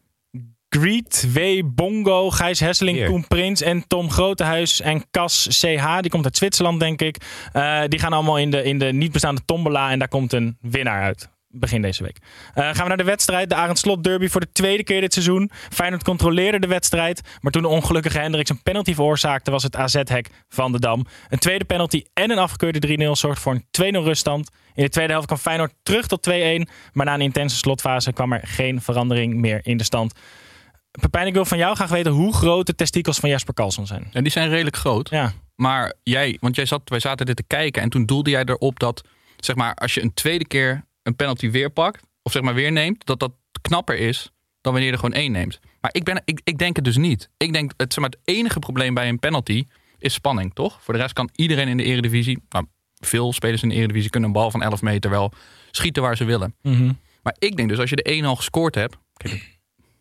[0.69, 1.63] Greet, W.
[1.65, 3.07] Bongo, Gijs Hesseling.
[3.07, 6.01] Koen Prins en Tom Grotehuis en Cas CH.
[6.01, 7.17] Die komt uit Zwitserland, denk ik.
[7.53, 10.59] Eh, die gaan allemaal in de, in de niet bestaande tombola en daar komt een
[10.61, 11.29] winnaar uit.
[11.49, 12.19] Begin deze week.
[12.55, 13.49] Eh, gaan we naar de wedstrijd.
[13.49, 15.51] De Arend Slot Derby voor de tweede keer dit seizoen.
[15.71, 17.21] Feyenoord controleerde de wedstrijd.
[17.41, 19.51] Maar toen de ongelukkige Hendricks een penalty veroorzaakte...
[19.51, 21.07] was het AZ-hek van de Dam.
[21.29, 24.51] Een tweede penalty en een afgekeurde 3-0 zorgt voor een 2-0 ruststand.
[24.75, 26.33] In de tweede helft kwam Feyenoord terug tot 2-1.
[26.93, 30.13] Maar na een intense slotfase kwam er geen verandering meer in de stand.
[31.01, 34.09] Pepijn, ik wil van jou graag weten hoe groot de testikels van Jasper Karlsson zijn.
[34.13, 35.11] En die zijn redelijk groot.
[35.11, 37.83] Ja, Maar jij, want jij zat, wij zaten dit te kijken.
[37.83, 39.05] En toen doelde jij erop dat,
[39.37, 42.03] zeg maar, als je een tweede keer een penalty weer pakt.
[42.23, 43.07] Of zeg maar weer neemt.
[43.07, 44.31] Dat dat knapper is
[44.61, 45.61] dan wanneer je er gewoon één neemt.
[45.81, 47.29] Maar ik, ben, ik, ik denk het dus niet.
[47.37, 49.65] Ik denk, het, zeg maar, het enige probleem bij een penalty
[49.99, 50.79] is spanning, toch?
[50.83, 52.43] Voor de rest kan iedereen in de eredivisie...
[52.49, 52.67] Nou,
[53.01, 55.33] veel spelers in de eredivisie kunnen een bal van 11 meter wel
[55.71, 56.55] schieten waar ze willen.
[56.63, 56.93] Mhm.
[57.23, 58.97] Maar ik denk dus, als je de 1 al gescoord hebt...
[59.17, 59.56] kijk,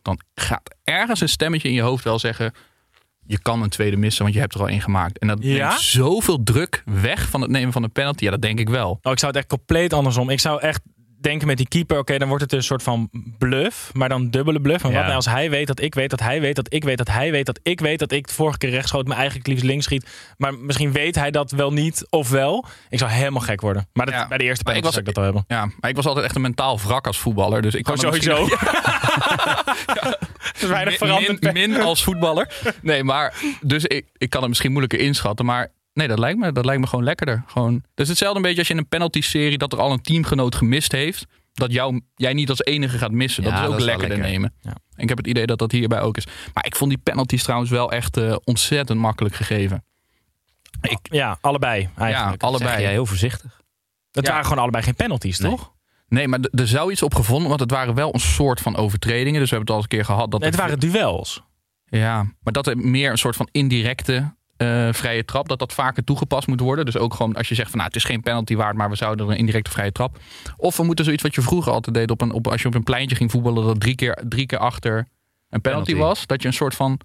[0.05, 2.53] dan gaat ergens een stemmetje in je hoofd wel zeggen...
[3.27, 5.19] je kan een tweede missen, want je hebt er al één gemaakt.
[5.19, 5.67] En dat Ja?
[5.69, 8.23] neemt zoveel druk weg van het nemen van een penalty.
[8.23, 8.99] Ja, dat denk ik wel.
[9.01, 10.29] Oh, ik zou het echt compleet andersom.
[10.29, 10.81] Ik zou echt
[11.29, 14.61] denken met die keeper, oké, dan wordt het een soort van bluff, maar dan dubbele
[14.61, 14.83] bluff.
[14.83, 14.97] Maar Ja.
[14.97, 17.07] wat nou als hij weet dat ik weet dat hij weet dat ik weet dat
[17.07, 19.63] hij weet dat ik weet dat ik de vorige keer rechts schoot, maar eigenlijk liefst
[19.63, 20.09] links schiet.
[20.37, 22.65] Maar misschien weet hij dat wel niet of wel.
[22.89, 23.87] Ik zou helemaal gek worden.
[23.93, 24.27] Maar dat, Ja.
[24.27, 25.45] bij de eerste penalty zou ik dat al hebben.
[25.47, 27.61] Ja, maar ik was altijd echt een mentaal wrak als voetballer.
[27.61, 28.55] Dus ik kan Oh, misschien- sowieso.
[30.61, 31.41] Min, veranderd.
[31.41, 32.47] min, min als voetballer.
[32.81, 35.45] Nee, maar dus ik, ik kan het misschien moeilijker inschatten.
[35.45, 37.43] Maar nee, dat lijkt me, dat lijkt me gewoon lekkerder.
[37.47, 37.83] Gewoon.
[37.93, 40.91] Dus hetzelfde een beetje als je in een penalty-serie dat er al een teamgenoot gemist
[40.91, 41.25] heeft.
[41.53, 43.43] Dat jou, jij niet als enige gaat missen.
[43.43, 44.33] Ja, dat is ook dat is lekkerder lekker.
[44.33, 44.53] nemen.
[44.61, 44.69] Ja.
[44.95, 46.25] En ik heb het idee dat dat hierbij ook is.
[46.53, 49.83] Maar ik vond die penalties trouwens wel echt eh, ontzettend makkelijk gegeven.
[51.01, 52.41] Ja, allebei eigenlijk.
[52.41, 52.81] Ja, allebei.
[52.81, 53.61] Jij heel voorzichtig.
[54.11, 54.31] Het Ja.
[54.31, 55.51] waren gewoon allebei geen penalties, Nee.
[55.51, 55.73] toch?
[56.07, 59.39] Nee, maar er zou iets op gevonden, want het waren wel een soort van overtredingen.
[59.39, 60.31] Dus we hebben het al eens een keer gehad.
[60.31, 61.43] Dat Het er- waren duels.
[61.85, 66.03] Ja, maar dat er meer een soort van indirecte eh, vrije trap, dat dat vaker
[66.03, 66.85] toegepast moet worden.
[66.85, 68.95] Dus ook gewoon als je zegt van nou, het is geen penalty waard, maar we
[68.95, 70.17] zouden een indirecte vrije trap.
[70.57, 72.75] Of we moeten zoiets wat je vroeger altijd deed op een, op, als je op
[72.75, 75.07] een pleintje ging voetballen, dat drie keer, drie keer achter
[75.49, 76.07] een penalty, Penalty.
[76.07, 76.27] was.
[76.27, 76.99] Dat je een soort van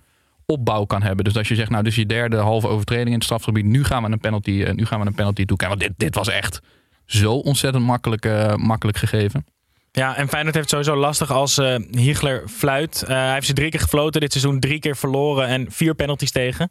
[0.47, 1.25] opbouw kan hebben.
[1.25, 4.03] Dus als je zegt, nou, dus je derde halve overtreding in het strafgebied, nu gaan
[4.03, 5.79] we een penalty, eh, nu gaan we een penalty toekijken.
[5.79, 6.61] Want dit, dit was echt
[7.07, 9.45] zo ontzettend makkelijk, eh, makkelijk gegeven.
[9.93, 13.05] Ja, en Feyenoord heeft het sowieso lastig als eh Hiegler fluit.
[13.07, 16.71] Hij heeft ze drie keer gefloten dit seizoen, drie keer verloren en vier penalties tegen.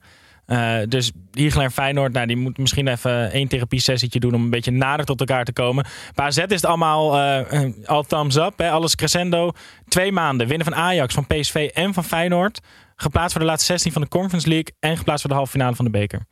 [0.49, 4.49] Eh, dus Hiegler en Feyenoord, nou, die moet misschien even één therapie-sessietje doen om een
[4.49, 5.85] beetje nader tot elkaar te komen.
[6.15, 9.51] Bij AZ is het allemaal eh, al thumbs up, hè, alles crescendo.
[9.87, 12.59] Twee maanden, winnen van Ajax, van PSV en van Feyenoord.
[12.95, 15.75] Geplaatst voor de laatste 16 van de Conference League en geplaatst voor de halve finale
[15.75, 16.25] van de beker.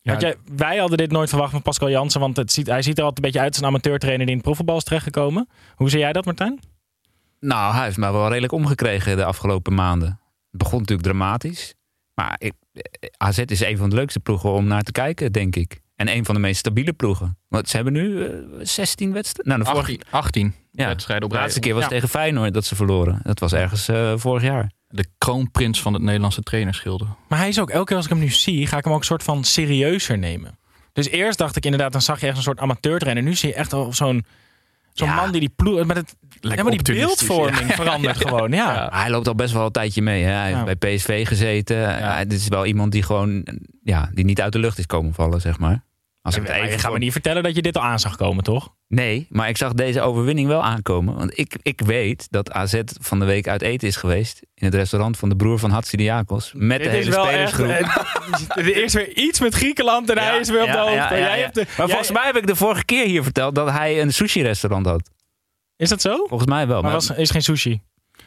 [0.00, 2.98] Ja, jij, wij hadden dit nooit verwacht van Pascal Jansen, want het ziet, hij ziet
[2.98, 5.48] er altijd een beetje uit als een amateurtrainer die in het profvoetbal is terechtgekomen.
[5.74, 6.60] Hoe zie jij dat, Martijn?
[7.40, 10.08] Nou, hij heeft me wel redelijk omgekregen de afgelopen maanden.
[10.50, 11.74] Het begon natuurlijk dramatisch.
[12.14, 12.82] Maar ik, eh,
[13.16, 15.80] AZ is een van de leukste ploegen om naar te kijken, denk ik.
[15.96, 17.38] En een van de meest stabiele ploegen.
[17.48, 18.30] Want ze hebben nu eh,
[18.62, 19.52] 16 wedstrijden.
[19.58, 21.88] Nou, de vorige, 18, 18 ja, wedstrijden op de laatste keer was Ja.
[21.88, 23.20] tegen Feyenoord dat ze verloren.
[23.22, 24.70] Dat was ergens eh, vorig jaar.
[24.88, 27.06] De kroonprins van het Nederlandse trainerschilde.
[27.28, 28.98] Maar hij is ook, elke keer als ik hem nu zie, ga ik hem ook
[28.98, 30.58] een soort van serieuzer nemen.
[30.92, 33.22] Dus eerst dacht ik inderdaad, dan zag je echt een soort amateurtrainer.
[33.22, 34.24] Nu zie je echt al zo'n
[34.92, 35.14] zo'n Ja.
[35.14, 35.84] man die die ploeg...
[35.86, 36.16] Met het,
[36.48, 38.88] ja, maar die beeldvorming verandert gewoon, ja.
[38.92, 40.22] Hij loopt al best wel een tijdje mee.
[40.24, 40.30] Hè?
[40.32, 41.76] Hij heeft bij PSV gezeten.
[41.76, 43.46] Ja, dit is wel iemand die gewoon
[43.82, 45.84] ja, die niet uit de lucht is komen vallen, zeg maar.
[46.22, 48.72] Als ik je gaat me niet vertellen dat je dit al aan zag komen, toch?
[48.88, 51.14] Nee, maar ik zag deze overwinning wel aankomen.
[51.14, 54.40] Want ik, ik weet dat AZ van de week uit eten is geweest.
[54.54, 56.52] In het restaurant van de broer van Hatsidiakos.
[56.54, 57.52] Met de Dit is hele wel echt...
[57.52, 57.96] spelersgroep.
[58.48, 60.94] eh, Er is weer iets met Griekenland en hij is weer op de Ja, hoogte.
[60.96, 61.42] ja, ja, Jij ja.
[61.42, 64.00] hebt de- Maar jij- volgens mij heb ik de vorige keer hier verteld dat hij
[64.00, 65.10] een sushi-restaurant had.
[65.76, 66.26] Is dat zo?
[66.28, 66.74] Volgens mij wel.
[66.82, 67.80] Maar Maar, was, is geen sushi.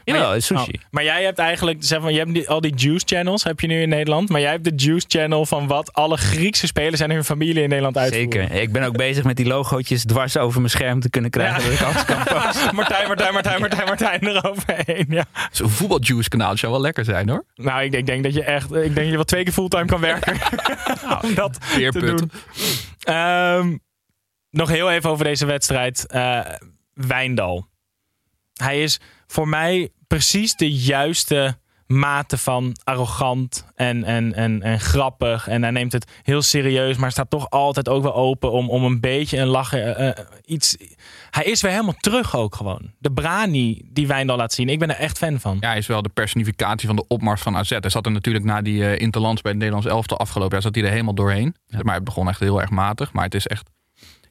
[0.03, 0.71] Jawel, Maar- is sushi.
[0.75, 3.60] Oh, maar jij hebt eigenlijk, zeg maar, je hebt die- al die juice channels heb
[3.60, 4.29] je nu in Nederland.
[4.29, 7.69] Maar jij hebt de juice channel van wat alle Griekse spelers en hun familie in
[7.69, 8.31] Nederland uitvoeren.
[8.47, 8.62] Zeker.
[8.62, 11.62] Ik ben ook bezig met die logootjes dwars over mijn scherm te kunnen krijgen.
[11.63, 11.69] Ja.
[11.69, 12.75] Dat ik alles kan posten.
[12.75, 15.05] Martijn, Martijn, Martijn, Martijn, Martijn eroverheen.
[15.10, 15.25] Ja.
[15.51, 17.45] Zo'n voetbaljuice kanaal zou wel lekker zijn hoor.
[17.55, 19.53] Nou, ik denk, ik denk dat je echt, ik denk dat je wel twee keer
[19.53, 20.33] fulltime kan werken.
[21.23, 22.31] om dat te doen.
[22.99, 23.77] Ehm,
[24.49, 26.05] nog heel even over deze wedstrijd.
[26.07, 26.39] Eh,
[26.97, 27.67] Wijndal.
[28.53, 31.57] Hij is voor mij precies de juiste
[31.88, 35.47] mate van arrogant en, en, en, en grappig.
[35.47, 38.83] En hij neemt het heel serieus, maar staat toch altijd ook wel open om, om
[38.83, 39.95] een beetje een lachen.
[39.95, 40.77] eh, eh, iets.
[41.29, 42.93] Hij is weer helemaal terug ook gewoon.
[42.99, 44.69] De Brani die Wijndal laat zien.
[44.69, 45.57] Ik ben er echt fan van.
[45.60, 47.69] Ja, hij is wel de personificatie van de opmars van AZ.
[47.69, 50.62] Hij zat er natuurlijk na die eh interlands bij het Nederlands elftal afgelopen jaar.
[50.62, 51.55] Zat hij er helemaal doorheen.
[51.81, 53.13] Maar het begon echt heel erg matig.
[53.13, 53.69] Maar het is echt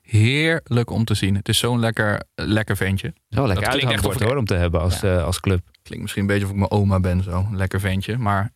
[0.09, 1.35] heerlijk om te zien.
[1.35, 3.13] Het is zo'n lekker, lekker ventje.
[3.29, 5.39] Wel lekker Dat klinkt echt uithangbord of ik- hoor, om te hebben als, eh, als
[5.39, 5.61] club.
[5.81, 7.47] Klinkt misschien een beetje of ik mijn oma ben zo.
[7.51, 8.17] Lekker ventje.
[8.17, 8.51] Maar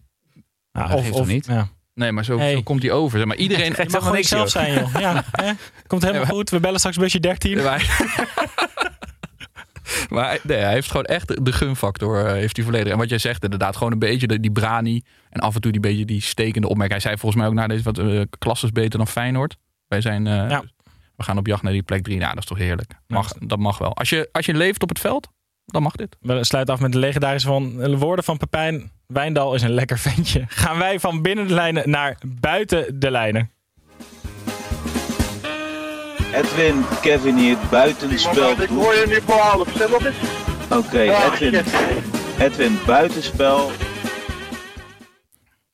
[0.72, 1.46] dat geeft toch niet?
[1.46, 1.68] Ja.
[1.94, 2.52] nee, maar zo, Hey.
[2.54, 3.18] zo komt hij over.
[3.18, 3.66] Zeg maar iedereen...
[3.78, 5.00] Je mag gewoon niks, zelf zijn, joh.
[5.00, 5.52] Ja, hè?
[5.88, 6.50] Komt helemaal goed.
[6.50, 7.58] We bellen straks busje 13.
[10.10, 12.92] Maar hij, nee, hij heeft gewoon echt de- gunfactor eh, heeft hij volledig.
[12.92, 15.02] En wat jij zegt, inderdaad, gewoon een beetje die brani.
[15.30, 17.02] En af en toe die beetje die stekende opmerking.
[17.02, 19.58] Hij zei volgens mij ook na deze wat klasses beter dan Feyenoord.
[19.88, 20.64] Wij zijn, eh, Ja.
[21.22, 22.18] We gaan op jacht naar die plek drie.
[22.18, 22.92] Nou, dat is toch heerlijk.
[23.08, 23.96] Mag, dat mag wel.
[23.96, 25.28] Als je, als je leeft op het veld,
[25.66, 26.18] dan mag dit.
[26.20, 28.92] We sluiten af met de legendarische van, woorden van Pepijn.
[29.08, 30.44] Wijndal is een lekker ventje.
[30.48, 33.52] Gaan wij van binnen de lijnen naar buiten de lijnen.
[36.34, 38.62] Edwin, Kevin hier, buitenspel.
[38.62, 39.68] Ik hoor je nu voor half.
[39.76, 40.16] Zeg wat is?
[40.70, 41.64] Oké, Edwin,
[42.40, 43.72] Edwin, buitenspel.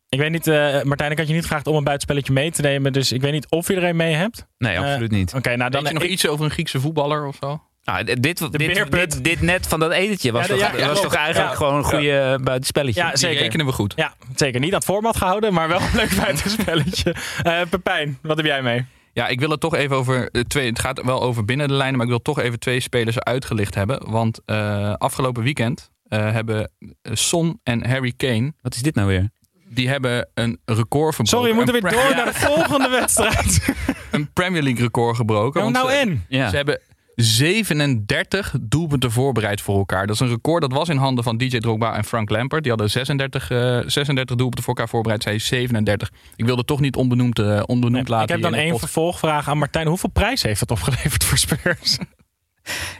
[0.09, 2.61] Ik weet niet, eh, Martijn, ik had je niet gevraagd om een buitenspelletje mee te
[2.61, 2.93] nemen.
[2.93, 4.45] Dus ik weet niet of je er een mee hebt.
[4.57, 5.33] Nee, absoluut niet.
[5.33, 7.61] Oké, nou dan Dan je nog ik- iets over een Griekse voetballer of zo?
[7.83, 9.11] Nou, dit, dit, dit, beerput.
[9.11, 11.55] dit, dit net van dat etentje was, Ja, toch, ja, ja, was toch eigenlijk Ja.
[11.55, 13.01] gewoon een goede eh, buitenspelletje.
[13.01, 13.41] Ja, Die zeker.
[13.41, 13.93] rekenen we goed.
[13.95, 14.59] Ja, zeker.
[14.59, 17.15] Niet het format gehouden, maar wel een leuk buitenspelletje.
[17.43, 18.85] Eh Pepijn, wat heb jij mee?
[19.13, 20.67] Ja, ik wil het toch even over eh, twee.
[20.69, 23.75] Het gaat wel over binnen de lijnen, maar ik wil toch even twee spelers uitgelicht
[23.75, 24.11] hebben.
[24.11, 26.71] Want eh, afgelopen weekend eh, hebben
[27.03, 28.53] Son en Harry Kane.
[28.61, 29.29] Wat is dit nou weer?
[29.77, 31.27] Die hebben een record verbroken.
[31.27, 33.73] Sorry, we moeten weer door naar de volgende wedstrijd.
[34.11, 35.61] Een Premier League record gebroken.
[35.61, 36.25] Nou, want nou en?
[36.27, 36.49] Ja.
[36.49, 36.79] Ze hebben
[37.15, 40.07] 37 doelpunten voorbereid voor elkaar.
[40.07, 42.61] Dat is een record dat was in handen van DJ Drogba en Frank Lampard.
[42.61, 45.23] Die hadden 36, eh 36 doelpunten voor elkaar voorbereid.
[45.23, 46.11] Zij 37.
[46.35, 48.25] Ik wilde toch niet onbenoemd, eh, onbenoemd laten.
[48.25, 49.87] ik heb dan in één vervolgvraag aan Martijn.
[49.87, 51.97] Hoeveel prijs heeft het opgeleverd voor Spurs?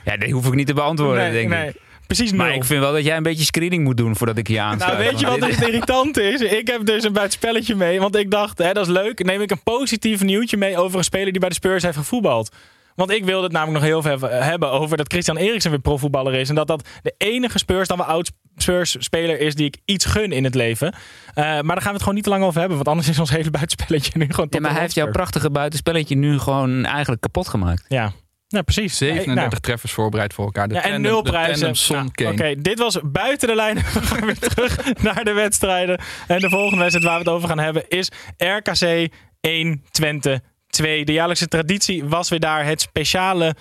[0.04, 1.86] Ja, die hoef ik niet te beantwoorden, denk ik.
[2.08, 2.40] Precies nul.
[2.40, 4.92] Maar ik vind wel dat jij een beetje screening moet doen voordat ik je aansluit.
[4.92, 6.40] Nou, weet je wat dus irritant is?
[6.40, 8.00] Ik heb dus een buitenspelletje mee.
[8.00, 9.24] Want ik dacht, hè, dat is leuk.
[9.24, 12.50] Neem ik een positief nieuwtje mee over een speler die bij de Spurs heeft gevoetbald.
[12.94, 15.80] Want ik wilde het namelijk nog heel veel even hebben over dat Christian Eriksen weer
[15.80, 16.48] profvoetballer is.
[16.48, 20.04] En dat dat de enige Spurs dan wel oud Spurs speler is die ik iets
[20.04, 20.92] gun in het leven.
[21.34, 22.76] Eh, maar daar gaan we het gewoon niet te lang over hebben.
[22.76, 25.10] Want anders is ons hele buitenspelletje nu gewoon Ja, tot maar de hij heeft jouw
[25.10, 27.84] prachtige buitenspelletje nu gewoon eigenlijk kapot gemaakt.
[27.88, 28.12] Ja,
[28.48, 28.96] ja precies.
[28.96, 30.68] 37 Nou, treffers voorbereid voor elkaar.
[30.68, 31.74] De Ja, en tandem- nul de prijzen.
[31.88, 32.32] Nou.
[32.32, 33.82] Oké, dit was buiten de lijnen.
[33.94, 36.00] We gaan weer terug naar de wedstrijden.
[36.26, 41.04] En de volgende wedstrijd waar we het over gaan hebben is RKC 1 Twente 2.
[41.04, 42.64] De jaarlijkse traditie was weer daar.
[42.64, 43.54] Het speciale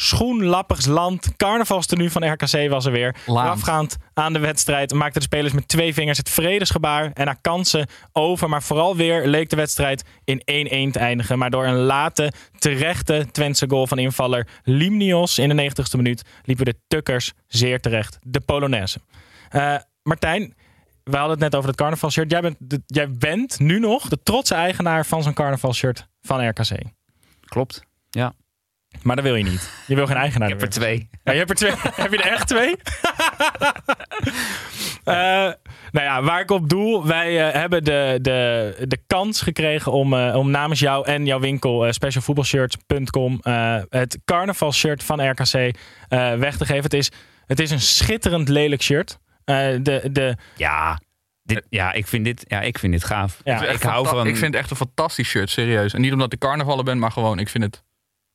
[0.00, 3.16] schoenlappersland carnavalstenu van RKC was er weer.
[3.42, 7.10] Voorafgaand aan de wedstrijd maakten de spelers met twee vingers het vredesgebaar.
[7.12, 8.48] En na kansen over.
[8.48, 10.40] Maar vooral weer leek de wedstrijd in
[10.88, 11.38] 1-1 te eindigen.
[11.38, 16.64] Maar door een late, terechte Twentse goal van invaller Limnios in de 90ste minuut liepen
[16.64, 18.18] de Tukkers zeer terecht.
[18.22, 18.98] De Polonaise.
[19.48, 20.54] Eh, Martijn,
[21.04, 22.30] we hadden het net over het carnavalshirt.
[22.30, 26.70] Jij bent, de- jij bent nu nog de trotse eigenaar van zo'n carnavalshirt van RKC.
[27.44, 27.82] Klopt.
[28.10, 28.32] Ja.
[29.02, 29.70] Maar dat wil je niet.
[29.86, 30.48] Je wil geen eigenaar.
[30.48, 31.08] Ik heb er twee.
[31.24, 31.72] Ja, je hebt er twee.
[32.02, 32.76] heb je er echt twee?
[35.04, 35.14] Eh,
[35.90, 37.06] nou ja, waar ik op doel.
[37.06, 41.40] Wij eh, hebben de, de, de kans gekregen om, eh, om namens jou en jouw
[41.40, 46.82] winkel specialvoetbalshirts.com eh, het carnavalshirt van RKC eh, weg te geven.
[46.82, 47.10] Het is,
[47.46, 49.18] het is een schitterend lelijk shirt.
[49.44, 51.00] Eh, de, de, Ja.
[51.42, 53.40] Dit, ja, ik vind dit, ja, ik vind dit gaaf.
[53.44, 54.26] Ja, ik hou van...
[54.26, 55.94] Ik vind het echt een fantastisch shirt, serieus.
[55.94, 57.82] En niet omdat ik carnavallen ben, maar gewoon, ik vind het...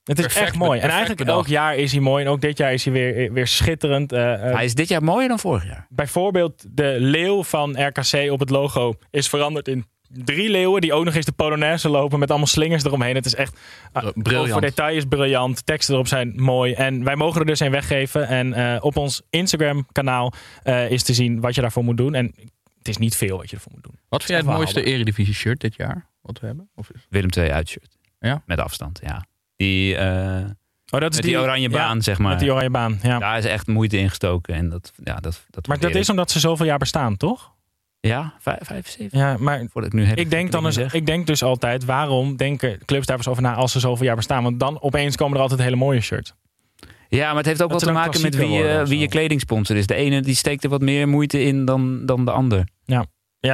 [0.04, 0.80] het is Perfect echt mooi.
[0.80, 1.38] En eigenlijk bedacht.
[1.38, 2.26] elk jaar is hij mooi.
[2.26, 4.12] En ook dit jaar is hij weer, weer schitterend.
[4.12, 5.88] Eh, eh, Hij is dit jaar mooier dan vorig jaar.
[5.90, 11.06] bijvoorbeeld de leeuw van RKC op het logo is veranderd in drie leeuwen die ook
[11.06, 13.16] nog eens de Polonaise lopen met allemaal slingers eromheen.
[13.16, 13.60] Het is echt
[13.94, 14.52] uh, Briljant.
[14.52, 15.66] Voor detail is briljant.
[15.66, 16.74] Teksten erop zijn mooi.
[16.74, 18.28] En wij mogen er dus een weggeven.
[18.28, 22.14] En eh, op ons Instagram kanaal eh, is te zien wat je daarvoor moet doen.
[22.14, 22.34] En
[22.78, 24.00] het is niet veel wat je ervoor moet doen.
[24.10, 24.94] Wat vind jij het mooiste haalbaar.
[24.94, 26.10] eredivisie shirt dit jaar?
[26.22, 26.70] Wat we hebben?
[26.76, 27.08] Of is...
[27.10, 27.98] Willem II uitshirt.
[28.20, 28.44] Ja?
[28.46, 29.26] Met afstand, ja.
[29.64, 30.46] Die, eh,
[30.92, 32.30] Oh, dat is met die, oranje ja, baan, zeg maar.
[32.32, 33.20] Met die oranje baan, ja.
[33.20, 34.54] Daar is echt moeite in gestoken.
[34.54, 37.52] En dat, ja, dat, dat maar dat is omdat ze zoveel jaar bestaan, toch?
[38.00, 39.18] Ja, vijf, vijf zeven.
[39.18, 40.18] Ja, maar Voordat ik nu heb.
[40.18, 43.54] ik denk, dan eens, ik denk dus altijd, waarom denken clubs daar eens over na
[43.56, 44.44] als ze zoveel jaar bestaan?
[44.44, 46.34] Want dan opeens komen er altijd hele mooie shirts.
[47.10, 49.08] Ja, maar het heeft ook Dat wel ze te maken met wie, je- wie je
[49.08, 49.88] kledingsponsor is.
[49.88, 52.68] De ene die steekt er wat meer moeite in dan, dan de ander.
[52.86, 53.06] Ja,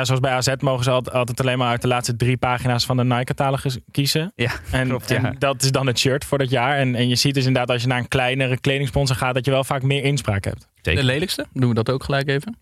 [0.04, 2.98] zoals bij AZ mogen ze altijd, altijd alleen maar uit de laatste drie pagina's van
[2.98, 4.32] de Nike-catalogus kiezen.
[4.36, 5.16] Ja, En, klopt, ja.
[5.24, 6.78] en dat is dan het shirt voor dat jaar.
[6.78, 9.52] En, en je ziet dus inderdaad als je naar een kleinere kledingsponsor gaat, dat je
[9.52, 10.68] wel vaak meer inspraak hebt.
[10.82, 11.00] Zeker.
[11.02, 11.46] De lelijkste?
[11.54, 12.58] Doen we dat ook gelijk even?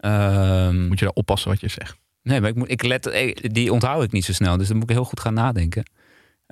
[0.00, 1.96] Ehm, Moet je daar oppassen wat je zegt.
[2.22, 4.56] nee, maar ik moet, ik let, eh, die onthoud ik niet zo snel.
[4.56, 5.84] Dus dan moet ik heel goed gaan nadenken.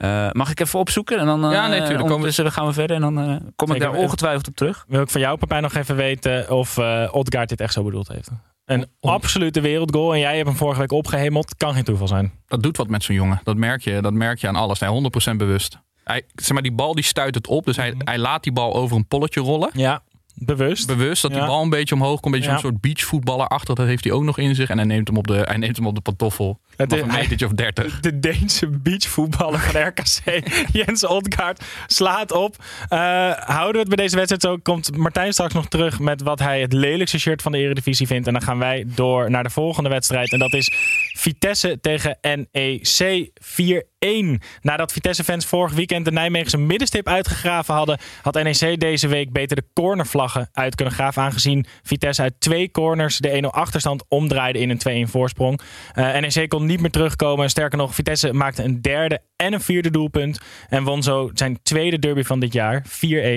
[0.03, 1.19] Eh, mag ik even opzoeken?
[1.19, 2.97] En dan, eh, Ja, nee, we- ondertussen gaan we verder.
[2.97, 4.85] En dan eh, kom ik daar ongetwijfeld op terug.
[4.89, 8.09] Wil ik van jou, Papijn, nog even weten of eh Odgaard dit echt zo bedoeld
[8.09, 8.31] heeft.
[8.65, 11.57] Een absolute wereldgoal en jij hebt hem vorige week opgehemeld.
[11.57, 12.33] Kan geen toeval zijn.
[12.47, 13.41] Dat doet wat met zo'n jongen.
[13.45, 14.81] Dat merk je, dat merk je aan alles.
[14.81, 14.95] Hij is
[15.33, 15.79] 100% bewust.
[16.05, 17.65] Hij, zeg maar, die bal die stuit het op.
[17.65, 19.71] Dus hij, hij laat die bal over een polletje rollen.
[19.73, 20.03] Ja,
[20.35, 20.87] bewust.
[20.87, 21.47] Bewust dat die Ja.
[21.47, 22.25] bal een beetje omhoog komt.
[22.25, 22.59] Een beetje Ja.
[22.59, 23.75] zo'n soort beachvoetballer achter.
[23.75, 24.69] Dat heeft hij ook nog in zich.
[24.71, 26.61] En hij neemt hem op de, hij neemt hem op de pantoffel.
[26.77, 28.01] Het een metertje of 30.
[28.01, 32.57] De Deense beachvoetballer van RKC, Jens Odgaard, slaat op.
[32.89, 32.99] Eh,
[33.31, 34.57] houden we het bij deze wedstrijd zo?
[34.63, 38.27] Komt Martijn straks nog terug met wat hij het lelijkste shirt van de Eredivisie vindt.
[38.27, 40.33] En dan gaan wij door naar de volgende wedstrijd.
[40.33, 40.73] En dat is
[41.17, 44.41] Vitesse tegen NEC 4-1.
[44.61, 49.65] Nadat Vitesse-fans vorig weekend de Nijmeegse middenstip uitgegraven hadden, had NEC deze week beter de
[49.75, 51.23] cornervlaggen uit kunnen graven.
[51.23, 55.61] Aangezien Vitesse uit twee corners de 1-0 achterstand omdraaide in een 2-1 voorsprong.
[55.93, 57.51] Eh, NEC kon niet meer terugkomen.
[57.51, 60.41] Sterker nog, Vitesse maakte een derde en een vierde doelpunt.
[60.69, 62.83] En won zo zijn tweede derby van dit jaar.
[62.83, 62.89] 4-1,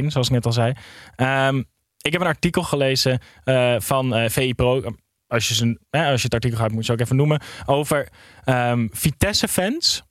[0.07, 0.73] zoals ik net al zei.
[1.15, 1.63] Ehm,
[2.01, 4.83] ik heb een artikel gelezen eh, van eh, VI Pro.
[5.27, 7.41] Als je, zijn, als je het artikel gaat, moet je ook even noemen.
[7.65, 8.09] Over
[8.43, 10.03] ehm, Vitesse-fans.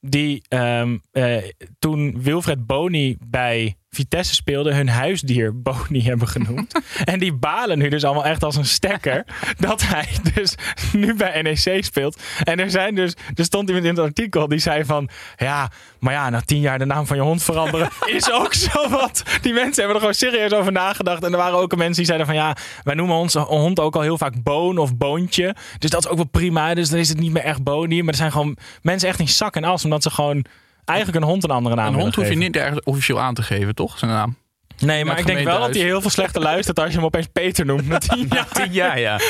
[0.00, 1.36] Die ehm, eh,
[1.78, 6.80] toen Wilfred Boni bij Vitesse speelde, hun huisdier Boni hebben genoemd.
[7.04, 9.24] en die balen nu dus allemaal echt als een stekker.
[9.58, 10.54] dat hij dus
[10.92, 12.22] nu bij NEC speelt.
[12.44, 15.08] En er zijn dus, er stond iemand in het artikel die zei van.
[15.36, 18.88] Ja, maar ja, na tien jaar de naam van je hond veranderen is ook zo
[18.88, 19.22] wat.
[19.42, 21.24] Die mensen hebben er gewoon serieus over nagedacht.
[21.24, 24.02] En er waren ook mensen die zeiden van ja, wij noemen onze hond ook al
[24.02, 25.54] heel vaak Boon of Boontje.
[25.78, 26.74] Dus dat is ook wel prima.
[26.74, 27.98] Dus dan is het niet meer echt Boni.
[28.02, 29.84] Maar er zijn gewoon mensen echt in zak en as.
[29.84, 30.44] Omdat ze gewoon
[30.90, 33.42] eigenlijk een hond een andere naam Een hond hoef je niet ergens officieel aan te
[33.42, 33.98] geven, toch?
[33.98, 34.36] Zijn naam.
[34.78, 37.26] Nee, maar ik denk wel dat hij heel veel slechter luistert als je hem opeens
[37.32, 37.86] Peter noemt.
[37.88, 38.48] Na tien jaar.
[38.48, 39.20] Tien jaar, ja.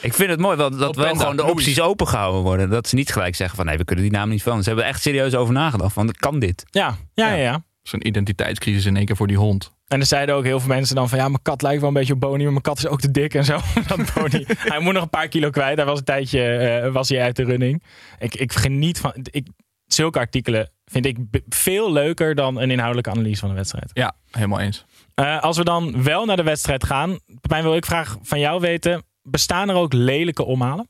[0.00, 2.70] Ik vind het mooi wel, dat wel gewoon de opties opengehouden worden.
[2.70, 4.62] Dat ze niet gelijk zeggen van nee, we kunnen die naam niet van.
[4.62, 6.64] Ze hebben echt serieus over nagedacht van kan dit?
[6.70, 7.34] Ja, ja, ja.
[7.34, 7.64] ja.
[7.82, 9.72] Zo'n identiteitscrisis in één keer voor die hond.
[9.88, 11.94] En er zeiden ook heel veel mensen dan van ja, mijn kat lijkt wel een
[11.94, 13.58] beetje op Boni, maar mijn kat is ook te dik en zo.
[13.88, 15.76] Dat Boni, hij moet nog een paar kilo kwijt.
[15.76, 17.82] Hij was een tijdje eh, was hij uit de running.
[18.18, 19.12] Ik, ik geniet van.
[19.30, 19.46] Ik,
[19.88, 21.16] zulke artikelen vind ik
[21.48, 23.90] veel leuker dan een inhoudelijke analyse van een wedstrijd.
[23.92, 24.84] Ja, helemaal eens.
[25.14, 28.60] Eh, als we dan wel naar de wedstrijd gaan, Pepijn wil ik graag van jou
[28.60, 30.88] weten, bestaan er ook lelijke omhalen?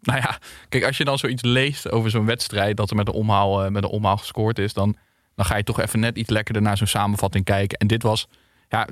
[0.00, 3.14] Nou ja, kijk, als je dan zoiets leest over zo'n wedstrijd, dat er met een
[3.14, 4.96] omhaal, eh, met een omhaal gescoord is, dan,
[5.34, 7.78] dan ga je toch even net iets lekkerder naar zo'n samenvatting kijken.
[7.78, 8.26] En dit was,
[8.68, 8.88] ja,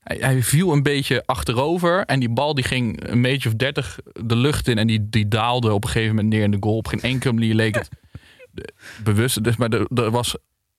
[0.00, 3.98] hij, hij viel een beetje achterover en die bal die ging een meter of dertig
[4.12, 6.76] de lucht in en die, die daalde op een gegeven moment neer in de goal.
[6.76, 7.88] Op geen enkele manier leek het
[9.04, 10.36] bewust, dus, maar er, er was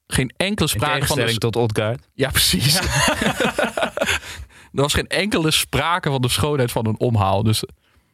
[0.08, 1.00] geen enkele In sprake van...
[1.00, 2.10] tegenstelling tot Odgaard.
[2.14, 2.80] Ja, precies.
[4.74, 7.44] er was geen enkele sprake van de schoonheid van een omhaal.
[7.44, 7.64] Dus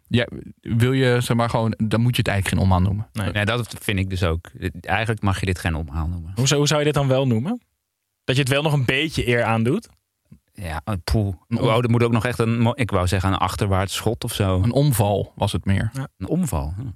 [0.08, 0.28] ja,
[0.62, 3.10] wil je zeg maar gewoon, dan moet je het eigenlijk geen omhaal noemen.
[3.14, 3.34] Nee.
[3.34, 4.50] Ja, dat vind ik dus ook.
[4.82, 6.32] Eigenlijk mag je dit geen omhaal noemen.
[6.36, 7.62] Hoe zou, hoe zou je dit dan wel noemen?
[8.24, 9.90] Dat je het wel nog een beetje eer aandoet?
[10.54, 11.36] Ja, oh, poeh.
[11.50, 14.62] Oh, dat moet ook nog echt een, ik wou zeggen, een achterwaarts schot of zo.
[14.64, 15.92] Een omval was het meer.
[16.18, 16.74] Een omval.
[16.76, 16.88] hm.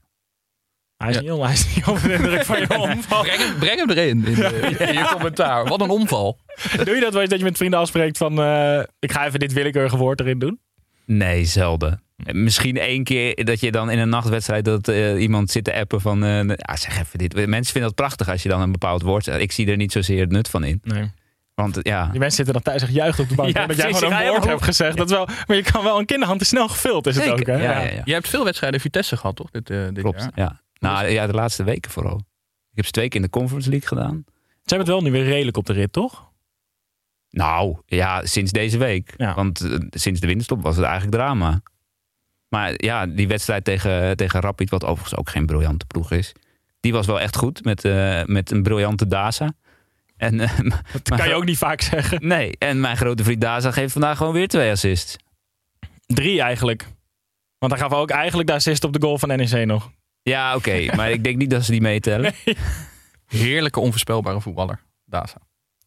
[1.03, 1.21] Hij is, Ja.
[1.21, 3.21] niet, heel- hij is niet onder de indruk van je omval.
[3.23, 5.65] Breng hem, breng hem erin in, de- in je commentaar.
[5.67, 6.39] Wat een omval.
[6.85, 8.41] Doe je dat wel eens dat je met vrienden afspreekt van...
[8.41, 10.59] eh, ik ga even dit willekeurige woord erin doen?
[11.05, 12.01] Nee, zelden.
[12.31, 16.01] Misschien één keer dat je dan in een nachtwedstrijd dat eh, iemand zit te appen
[16.01, 17.33] van, eh, ja, zeg even dit.
[17.33, 19.39] Mensen vinden dat prachtig als je dan een bepaald woord zegt.
[19.39, 20.79] Ik zie er niet zozeer het nut van in.
[20.83, 21.11] Nee.
[21.55, 23.57] Want ja, Die mensen zitten dan thuis echt juicht op de bank.
[23.57, 24.97] Ja, dat jij gewoon een woord je hebt gezegd.
[24.97, 27.39] Dat wel, maar je kan wel een kinderhand te snel gevuld is het Zeker.
[27.39, 27.45] ook.
[27.59, 27.63] Hè?
[27.65, 28.01] Ja, ja, ja.
[28.05, 29.51] Je hebt veel wedstrijden Vitesse gehad, toch?
[29.51, 30.19] Dit, eh, dit klopt.
[30.19, 30.31] jaar.
[30.35, 30.61] Ja.
[30.83, 32.17] Nou ja, de laatste weken vooral.
[32.69, 34.23] Ik heb ze twee keer in de Conference League gedaan.
[34.25, 36.31] Ze hebben het wel nu weer redelijk op de rit, toch?
[37.29, 39.13] Nou, ja, sinds deze week.
[39.17, 39.35] Ja.
[39.35, 41.61] Want eh, sinds de winterstop was het eigenlijk drama.
[42.47, 46.31] Maar ja, die wedstrijd tegen, tegen Rapid, wat overigens ook geen briljante ploeg is.
[46.79, 49.53] Die was wel echt goed met, eh, met een briljante Daza.
[50.17, 50.57] En, eh,
[50.91, 52.27] Dat kan je ook niet vaak zeggen.
[52.27, 55.15] Nee, en mijn grote vriend Daza geeft vandaag gewoon weer twee assists.
[56.05, 56.87] Drie eigenlijk.
[57.57, 59.91] Want hij gaf ook eigenlijk de assist op de goal van NEC nog.
[60.23, 60.95] Ja, oké.
[60.95, 62.33] maar ik denk niet dat ze die meetellen.
[63.27, 64.79] Heerlijke, onvoorspelbare voetballer.
[65.05, 65.37] Daza.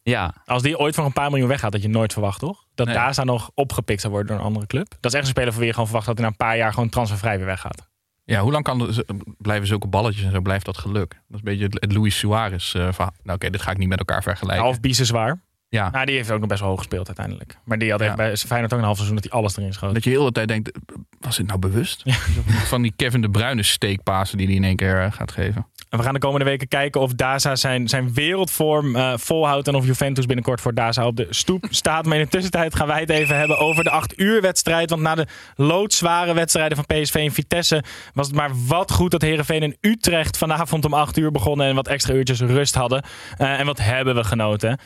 [0.03, 2.65] Ja, Als die ooit voor een paar miljoen weggaat, dat je nooit verwacht, toch?
[2.75, 2.95] Dat Nee.
[2.95, 4.89] Daza nog opgepikt zou worden door een andere club.
[4.99, 6.57] Dat is echt een speler van wie je gewoon verwacht dat hij na een paar
[6.57, 7.87] jaar gewoon transfervrij weer weggaat.
[8.23, 9.03] Ja, hoe lang kan er,
[9.37, 11.09] blijven zulke balletjes en zo blijft dat geluk?
[11.09, 13.13] Dat is een beetje het, Luis Suarez eh, verhaal.
[13.23, 14.63] Nou oké, dit ga ik niet met elkaar vergelijken.
[14.63, 15.41] Half zwaar.
[15.69, 17.57] Ja, Nou, die heeft ook nog best wel hoog gespeeld uiteindelijk.
[17.63, 18.15] Maar die had echt Ja.
[18.15, 19.93] bij Feyenoord ook een half seizoen dat hij alles erin schoot.
[19.93, 20.71] dat je heel de hele tijd denkt,
[21.19, 22.03] was dit nou bewust?
[22.73, 25.67] Van die Kevin de Bruyne steekpasen die hij in één keer eh, gaat geven.
[25.89, 29.67] En we gaan de komende weken kijken of Daza zijn, zijn wereldvorm eh, volhoudt.
[29.67, 32.05] En of Juventus binnenkort voor Daza op de stoep staat.
[32.05, 34.89] Maar in de tussentijd gaan wij het even hebben over de 8 uur wedstrijd.
[34.89, 39.21] Want na de loodzware wedstrijden van PSV en Vitesse was het maar wat goed dat
[39.21, 41.67] Herenveen en Utrecht vanavond om 8 uur begonnen.
[41.67, 43.03] En wat extra uurtjes rust hadden.
[43.37, 44.79] Eh, en wat hebben we genoten.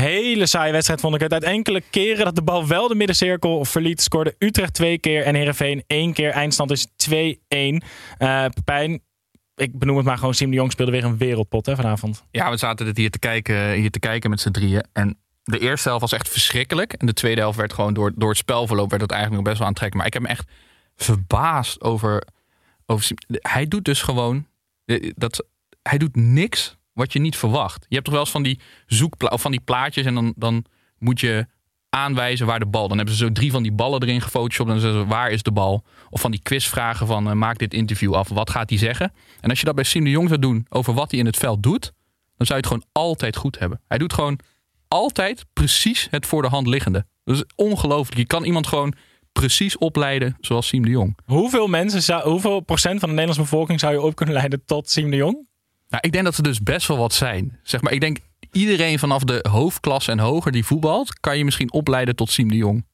[0.00, 1.32] Hele saaie wedstrijd vond ik het.
[1.32, 5.34] Uit enkele keren dat de bal wel de middencirkel verliet, scoorde Utrecht twee keer en
[5.34, 6.30] Herenveen één keer.
[6.30, 7.16] Eindstand is 2-1.
[7.48, 9.00] Eh Pepijn,
[9.54, 12.24] ik benoem het maar gewoon, Siem de Jong speelde weer een wereldpot hè, vanavond.
[12.30, 14.84] Ja, we zaten het hier te kijken, hier te kijken met z'n drieën.
[14.92, 16.92] En de eerste helft was echt verschrikkelijk.
[16.92, 19.58] En de tweede helft werd gewoon door, door het spelverloop werd het eigenlijk nog best
[19.58, 19.96] wel aantrekkelijk.
[19.96, 20.50] Maar ik heb me echt
[20.96, 22.26] verbaasd over,
[22.86, 24.46] over Hij doet dus gewoon...
[24.84, 25.46] eh, Dat,
[25.82, 27.86] hij doet niks wat je niet verwacht.
[27.88, 30.64] Je hebt toch wel eens van die zoekpla of van die plaatjes en dan, dan
[30.98, 31.46] moet je
[31.88, 32.88] aanwijzen waar de bal.
[32.88, 35.30] Dan hebben ze zo drie van die ballen erin gefotoshopt en dan zeggen ze waar
[35.30, 35.84] is de bal?
[36.10, 38.28] Of van die quizvragen van eh, maak dit interview af.
[38.28, 39.12] Wat gaat hij zeggen?
[39.40, 41.36] En als je dat bij Siem de Jong zou doen over wat hij in het
[41.36, 41.92] veld doet,
[42.36, 43.80] dan zou je het gewoon altijd goed hebben.
[43.88, 44.38] Hij doet gewoon
[44.88, 47.06] altijd precies het voor de hand liggende.
[47.24, 48.18] Dat is ongelooflijk.
[48.18, 48.94] Je kan iemand gewoon
[49.32, 51.18] precies opleiden zoals Siem de Jong.
[51.24, 54.90] Hoeveel mensen, zou, hoeveel procent van de Nederlandse bevolking zou je op kunnen leiden tot
[54.90, 55.47] Siem de Jong?
[55.88, 57.58] Nou, ik denk dat er dus best wel wat zijn.
[57.62, 58.18] Zeg maar, ik denk
[58.52, 62.56] iedereen vanaf de hoofdklasse en hoger die voetbalt, kan je misschien opleiden tot Siem de
[62.56, 62.86] Jong.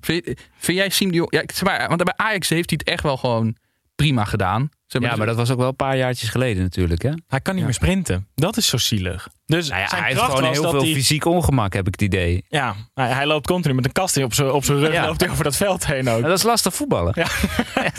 [0.00, 1.32] Vind, jij Siem de Jong?
[1.32, 3.56] Ja, zeg maar, want bij Ajax heeft hij het echt wel gewoon
[3.94, 4.70] prima gedaan.
[4.86, 7.02] Zeg ja, maar dat was ook wel een paar jaartjes geleden natuurlijk.
[7.02, 7.10] Hè?
[7.28, 8.28] Hij kan niet meer sprinten.
[8.34, 9.28] Dat is zo zielig.
[9.46, 11.92] Dus Nou ja, zijn hij heeft gewoon was heel veel hij, fysiek ongemak, heb ik
[11.92, 12.44] het idee.
[12.48, 14.92] Ja, hij, hij loopt continu met een kast op zijn op zijn rug.
[14.92, 15.06] Ja.
[15.06, 16.20] loopt hij over dat veld heen ook.
[16.20, 17.12] Maar dat is lastig voetballen.
[17.16, 17.26] Ja.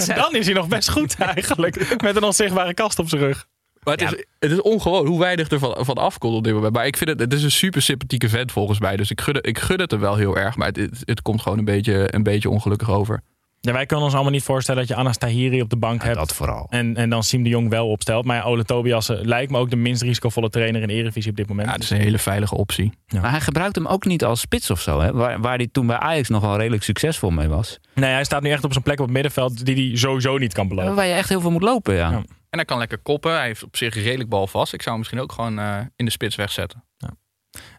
[0.16, 2.02] Dan is hij nog best goed eigenlijk.
[2.02, 3.48] Met een onzichtbare kast op zijn rug.
[3.86, 6.74] Maar het, is, het is ongewoon hoe weinig er van, van afkomt op dit moment.
[6.74, 8.96] Maar ik vind het, het is een super sympathieke vent volgens mij.
[8.96, 10.56] Dus ik gun, het- ik gun het er wel heel erg.
[10.56, 13.22] Maar het, het, het komt gewoon een beetje, een beetje ongelukkig over.
[13.62, 16.16] Ja, wij kunnen ons allemaal niet voorstellen dat je Anas Tahiri op de bank hebt.
[16.16, 16.68] Dat vooral.
[16.70, 18.26] En, en dan Siem de Jong wel opstelt.
[18.26, 21.38] Maar ja, Ole Tobiasse lijkt me ook de minst risicovolle trainer in de Eredivisie op
[21.38, 21.68] dit moment.
[21.68, 22.92] Ja, het is een hele veilige optie.
[23.22, 25.00] Maar hij gebruikt hem ook niet als spits of zo.
[25.00, 25.14] Hè?
[25.14, 27.80] Waar, waar hij toen bij Ajax nog wel redelijk succesvol mee was.
[27.94, 30.54] Nee, hij staat nu echt op zijn plek op het middenveld die hij sowieso niet
[30.54, 30.96] kan belopen.
[30.96, 32.22] Waar je echt heel veel moet lopen, ja.
[32.56, 33.32] En hij kan lekker koppen.
[33.32, 34.74] Hij heeft op zich redelijk balvast.
[34.74, 36.84] Ik zou hem misschien ook gewoon eh, in de spits wegzetten.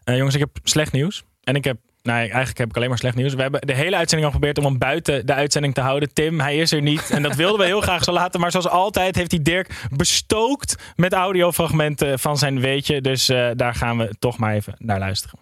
[0.03, 1.23] Eh, jongens, ik heb slecht nieuws.
[1.43, 3.33] En ik heb Nee, eigenlijk heb ik alleen maar slecht nieuws.
[3.33, 6.13] We hebben de hele uitzending al geprobeerd om hem buiten de uitzending te houden.
[6.13, 7.09] Tim, hij is er niet.
[7.09, 8.39] En dat wilden we heel graag zo laten.
[8.39, 13.01] Maar zoals altijd heeft hij Dirk bestookt met audiofragmenten van zijn weetje.
[13.01, 15.39] Dus eh, daar gaan we toch maar even naar luisteren.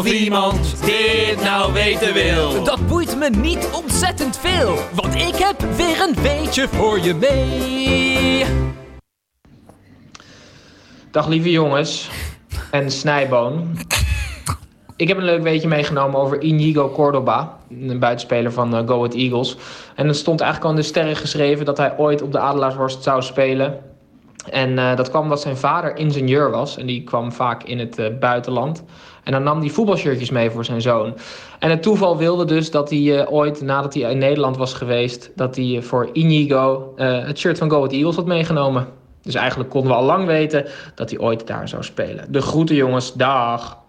[0.00, 2.64] Of iemand dit nou weten wil.
[2.64, 8.44] Dat boeit me niet ontzettend veel, want ik heb weer een weetje voor je mee.
[11.10, 12.10] Dag lieve jongens
[12.70, 13.78] en Snijboon.
[14.96, 19.14] Ik heb een leuk weetje meegenomen over Inigo Cordoba, een buitenspeler van uh, Go Ahead
[19.14, 19.56] Eagles.
[19.94, 23.02] En er stond eigenlijk al in de sterren geschreven dat hij ooit op de Adelaarshorst
[23.02, 23.89] zou spelen.
[24.50, 27.98] En uh, dat kwam omdat zijn vader ingenieur was en die kwam vaak in het
[27.98, 28.84] uh, buitenland.
[29.24, 31.14] En dan nam hij voetbalshirtjes mee voor zijn zoon.
[31.58, 35.56] En het toeval wilde dus dat hij ooit, nadat hij in Nederland was geweest, dat
[35.56, 38.86] hij voor Inigo het shirt van Go Ahead Eagles had meegenomen.
[39.22, 42.32] Dus eigenlijk konden we al lang weten dat hij ooit daar zou spelen.
[42.32, 43.79] De groeten jongens, dag.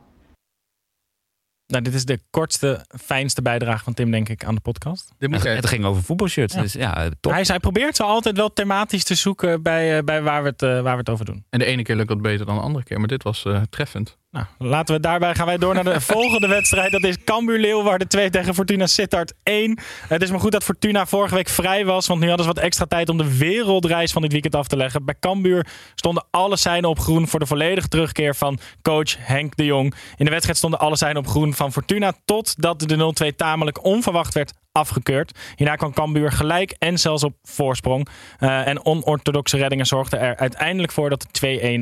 [1.72, 5.12] Nou, dit is de kortste, fijnste bijdrage van Tim, denk ik, aan de podcast.
[5.18, 6.62] Dit moet het ging over voetbalshirts, Ja.
[6.62, 7.32] dus ja, top.
[7.32, 10.62] Hij, hij probeert ze altijd wel thematisch te zoeken bij, eh, bij waar, we het,
[10.62, 11.46] eh, waar we het over doen.
[11.50, 13.00] En de ene keer lukt dat beter dan de andere keer.
[13.00, 14.18] Maar dit was eh, treffend.
[14.32, 16.92] Nou, laten we daarbij gaan wij door naar de volgende wedstrijd.
[16.92, 19.80] Dat is Cambuur Leeuwarden 2 tegen Fortuna Sittard 1.
[20.08, 22.64] Het is maar goed dat Fortuna vorige week vrij was, want nu hadden ze wat
[22.64, 25.06] extra tijd om de wereldreis van dit weekend af te leggen.
[25.06, 29.66] Bij Cambuur stonden alle seinen op groen voor de volledige terugkeer van coach Henk de
[29.66, 29.94] Jong.
[30.18, 34.34] In de wedstrijd stonden alle seinen op groen van Fortuna totdat de 0-2 tamelijk onverwacht
[34.34, 35.40] werd afgekeurd.
[35.56, 38.08] Hierna kwam Cambuur gelijk en zelfs op voorsprong.
[38.40, 41.28] Eh, en onorthodoxe reddingen zorgden er uiteindelijk voor dat de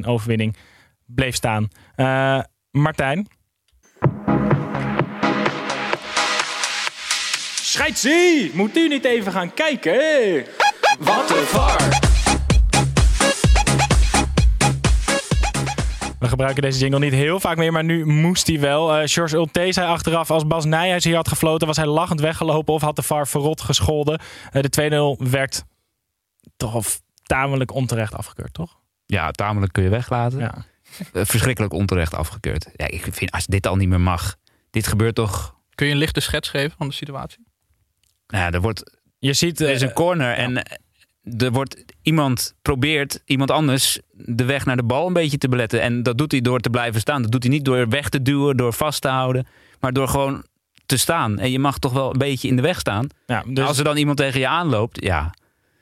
[0.04, 0.56] 2-1 overwinning
[1.16, 1.68] bleef staan.
[1.96, 2.40] Eh,
[2.72, 3.28] Martijn.
[7.56, 8.52] Scheidsie!
[8.54, 10.46] Moet u niet even gaan kijken?
[11.00, 12.08] Wat een var.
[16.20, 18.96] We gebruiken deze jingle niet heel vaak meer, maar nu moest hij wel.
[18.96, 22.74] Eh George Ulte zei achteraf, als Bas Nijhuis hier had gefloten, was hij lachend weggelopen
[22.74, 24.20] of had de VAR verrot gescholden.
[24.52, 25.64] Eh, de 2-0 werd
[26.58, 26.86] toch
[27.24, 28.80] tamelijk onterecht afgekeurd, toch?
[29.06, 30.40] Ja, tamelijk kun je weglaten.
[30.40, 30.66] Ja.
[31.14, 32.68] Eh, Verschrikkelijk onterecht afgekeurd.
[32.76, 34.36] Ja, ik vind als dit al niet meer mag.
[34.70, 35.56] Dit gebeurt toch.
[35.76, 37.46] Kun je een lichte schets geven van de situatie?
[38.28, 38.98] Nou ja, er wordt.
[39.20, 39.60] Je ziet.
[39.62, 40.78] Er is eh, een corner en eh,
[41.38, 45.82] er wordt iemand probeert iemand anders de weg naar de bal een beetje te beletten.
[45.82, 47.22] En dat doet hij door te blijven staan.
[47.22, 49.48] Dat doet hij niet door weg te duwen, door vast te houden,
[49.80, 50.44] maar door gewoon
[50.86, 51.40] te staan.
[51.40, 53.08] En je mag toch wel een beetje in de weg staan.
[53.26, 55.34] Ja, dus- Als er dan iemand tegen je aanloopt, ja.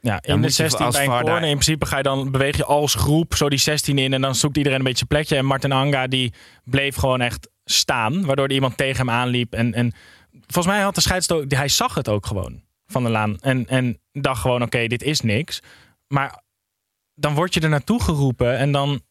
[0.01, 1.37] Ja, in de moet je 16 als bij een corner.
[1.43, 4.13] In principe ga je dan, beweeg je als groep zo die 16 in.
[4.13, 5.35] En dan zoekt iedereen een beetje een plekje.
[5.35, 6.33] En Martin Anga die
[6.63, 8.25] bleef gewoon echt staan.
[8.25, 9.53] Waardoor er iemand tegen hem aanliep.
[9.53, 9.93] En, en
[10.31, 13.37] volgens mij had de scheidsrechter, hij zag het ook gewoon van de laan.
[13.39, 15.59] En, en dacht gewoon, oké, dit is niks.
[16.07, 16.41] Maar
[17.15, 18.57] dan word je er naartoe geroepen.
[18.57, 19.01] En dan,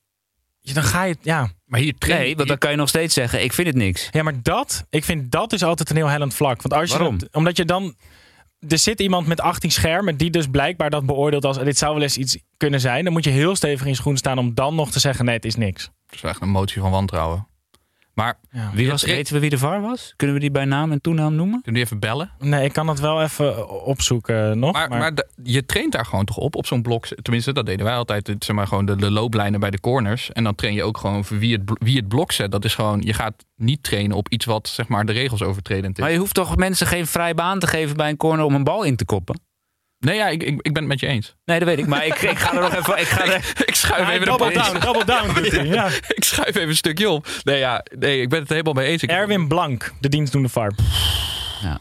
[0.60, 1.48] dan ga je, ja.
[1.64, 4.08] Maar hier Nee, want dan kan je nog steeds zeggen, ik vind het niks.
[4.12, 6.62] Ja, maar dat, ik vind dat is altijd een heel hellend vlak.
[6.62, 7.18] Want als je Waarom?
[7.18, 7.94] dat- omdat je dan,
[8.68, 12.02] er zit iemand met 18 schermen die dus blijkbaar dat beoordeelt als dit zou wel
[12.02, 13.04] eens iets kunnen zijn.
[13.04, 15.44] Dan moet je heel stevig in schoen staan om dan nog te zeggen nee, het
[15.44, 15.90] is niks.
[16.06, 17.46] Dat is echt een motie van wantrouwen.
[18.16, 18.38] Maar
[18.72, 20.12] Wie was, weten we wie de VAR was?
[20.16, 21.62] Kunnen we die bij naam en toenaam noemen?
[21.62, 22.30] Kunnen die even bellen?
[22.38, 24.72] Nee, ik kan dat wel even opzoeken nog.
[24.72, 27.06] Maar, maar de- je traint daar gewoon toch op, op zo'n blok.
[27.06, 28.26] Tenminste, dat deden wij altijd.
[28.26, 30.32] het- Zeg maar gewoon de, de looplijnen bij de corners.
[30.32, 32.50] En dan train je ook gewoon voor wie het, wie het blok zet.
[32.50, 35.96] Dat is gewoon, je gaat niet trainen op iets wat zeg maar de regels overtredend
[35.96, 36.02] is.
[36.04, 38.64] Maar je hoeft toch mensen geen vrij baan te geven bij een corner om een
[38.64, 39.40] bal in te koppen?
[39.98, 41.36] Nee, ja, ik, ik, ik ben het met je eens.
[41.44, 41.86] Nee, dat weet ik.
[41.86, 42.98] Maar ik, ik ga er nog even...
[42.98, 45.86] Ik ga er, ik schuif even double de down, double down doet hij, ja.
[46.08, 47.28] ik schuif even een stukje op.
[47.42, 49.02] Nee, ja, nee, ik ben het er helemaal mee eens.
[49.02, 50.72] Ik, Erwin Blank, de dienstdoende VAR.
[51.62, 51.80] Ja.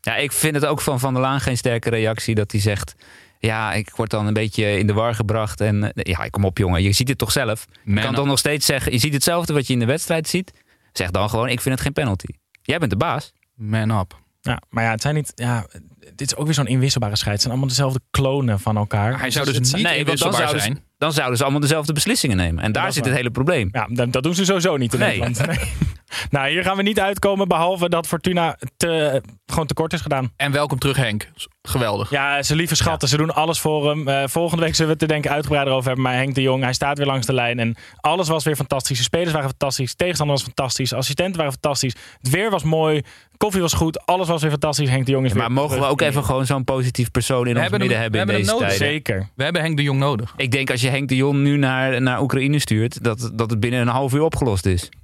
[0.00, 2.94] ja, ik vind het ook van Van der Laan geen sterke reactie dat hij zegt...
[3.38, 5.60] Ja, ik word dan een beetje in de war gebracht.
[5.60, 7.66] En eh, ja, kom op jongen, je ziet het toch zelf.
[7.70, 8.16] Je Man kan up.
[8.16, 10.52] toch nog steeds zeggen, je ziet hetzelfde wat je in de wedstrijd ziet.
[10.92, 12.28] Zeg dan gewoon, ik vind het geen penalty.
[12.62, 13.32] Jij bent de baas.
[13.54, 14.24] Man up.
[14.46, 15.32] Ja, maar ja, het zijn niet.
[15.34, 15.66] Ja,
[16.14, 17.32] dit is ook weer zo'n inwisselbare scheid.
[17.32, 19.20] Het zijn allemaal dezelfde klonen van elkaar.
[19.20, 20.84] Hij zou dus het niet zijn- Nee, want dan inwisselbaar zouden, ze, zijn.
[20.98, 22.64] dan zouden ze allemaal dezelfde beslissingen nemen.
[22.64, 23.08] En daar zit waar.
[23.08, 23.68] het hele probleem.
[23.72, 25.08] Ja, dat, dat doen ze sowieso niet in Nee.
[25.20, 25.46] Nederland.
[25.46, 25.58] Nee.
[26.30, 30.32] nou, hier gaan we niet uitkomen, behalve dat Fortuna te, gewoon tekort is gedaan.
[30.36, 31.28] En welkom terug Henk.
[31.62, 32.10] Geweldig.
[32.10, 33.08] Ja, ze lieve schatten.
[33.08, 34.08] Ze doen alles voor hem.
[34.08, 36.04] Eh, volgende week zullen we het er denk ik uitgebreider over hebben.
[36.04, 37.58] Maar Henk de Jong, hij staat weer langs de lijn.
[37.58, 38.96] En alles was weer fantastisch.
[38.98, 39.90] De spelers waren fantastisch.
[39.90, 40.88] De tegenstander was fantastisch.
[40.90, 41.94] De assistenten waren fantastisch.
[42.22, 43.00] Het weer was mooi.
[43.30, 44.06] De koffie was goed.
[44.06, 44.88] Alles was weer fantastisch.
[44.88, 47.52] Henk de Jong is Maar weer mogen we ook even gewoon zo'n positief persoon in
[47.52, 48.86] ons hebben hem- midden hebben we in hebben deze hem tijden?
[48.86, 49.14] nodig.
[49.16, 49.28] Zeker.
[49.36, 50.34] We hebben Henk de Jong nodig.
[50.36, 53.60] Ik denk als je Henk de Jong nu naar, naar Oekraïne stuurt, dat, dat het
[53.60, 54.88] binnen een half uur opgelost is.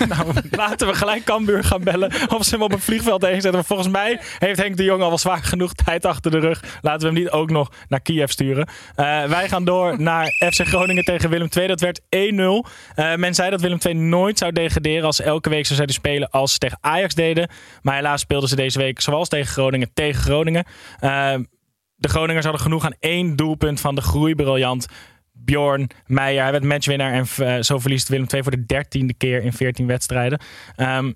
[0.08, 0.26] nou,
[0.60, 2.12] laten we gelijk Cambuur gaan bellen.
[2.36, 3.52] Of ze hem op een vliegveld heen zetten.
[3.52, 6.78] Maar volgens mij heeft Henk de Jong al wel zwaar genoeg tijd achter de rug.
[6.80, 8.68] Laten we hem niet ook nog naar Kiev sturen.
[8.96, 11.66] Uh, wij gaan door naar FC Groningen tegen Willem II.
[11.66, 12.06] Dat werd 1-0.
[12.08, 16.30] Uh, men zei dat Willem II nooit zou degraderen als elke week zou zouden spelen
[16.30, 17.50] als ze tegen Ajax deden.
[17.82, 20.64] Maar helaas speelden ze deze week zoals tegen Groningen tegen Groningen.
[21.00, 21.34] Uh,
[22.00, 24.86] de Groningers hadden genoeg aan één doelpunt van de groeibriljant
[25.44, 26.42] Bjorn Meijer.
[26.42, 29.86] Hij werd matchwinnaar en uh, zo verliest Willem II voor de dertiende keer in 14
[29.86, 30.40] wedstrijden.
[30.76, 31.14] Um,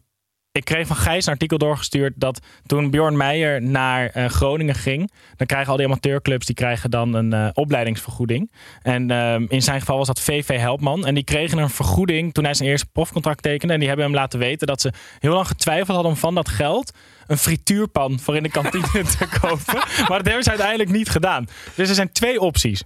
[0.59, 5.11] ik kreeg van Gijs een artikel doorgestuurd dat toen Bjorn Meijer naar uh, Groningen ging,
[5.37, 8.53] dan krijgen al die amateurclubs die krijgen dan een uh, opleidingsvergoeding.
[8.83, 11.07] En uh, in zijn geval was dat VV Helpman.
[11.07, 13.73] En die kregen een vergoeding toen hij zijn eerste profcontract tekende.
[13.73, 16.49] En die hebben hem laten weten dat ze heel lang getwijfeld hadden om van dat
[16.49, 16.93] geld
[17.27, 19.75] een frituurpan voor in de kantine te kopen.
[20.09, 21.47] Maar dat hebben ze uiteindelijk niet gedaan.
[21.75, 22.85] Dus er zijn twee opties.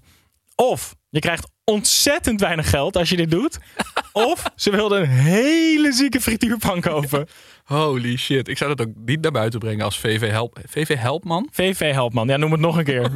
[0.55, 3.59] Of je krijgt ontzettend weinig geld als je dit doet.
[4.13, 7.27] Of ze wilden een hele zieke frituurpan kopen.
[7.65, 8.49] Holy shit.
[8.49, 11.49] Ik zou dat ook niet naar buiten brengen als VV, help, VV Helpman.
[11.51, 12.29] VV Helpman.
[12.29, 13.05] Ja, noem het nog een keer.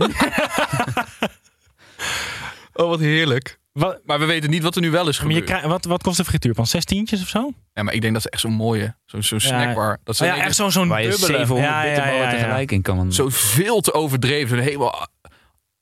[2.73, 3.61] oh, wat heerlijk.
[3.73, 4.01] Wat?
[4.05, 5.39] Maar we weten niet wat er nu wel is gebeurd.
[5.39, 6.67] Je krijg, wat, wat kost de frituurpan?
[6.67, 7.53] Zes tientjes of zo?
[7.73, 9.99] Ja, maar ik denk dat ze echt zo'n mooie, zo'n zo snackbar.
[10.05, 11.13] Dat ja, ja echt zo'n zo'n dubbele.
[11.13, 13.13] 700 ja, ja, ja, ja, tegelijk in kan.
[13.13, 14.59] Zo veel te overdreven.
[14.59, 15.07] Helemaal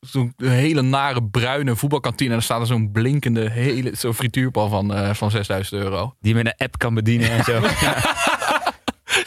[0.00, 2.28] zo'n hele nare bruine voetbalkantine.
[2.28, 6.14] En dan staat er zo'n blinkende, hele, zo'n frituurpan van, uh, van 6000 euro.
[6.20, 7.60] Die je met een app kan bedienen en zo.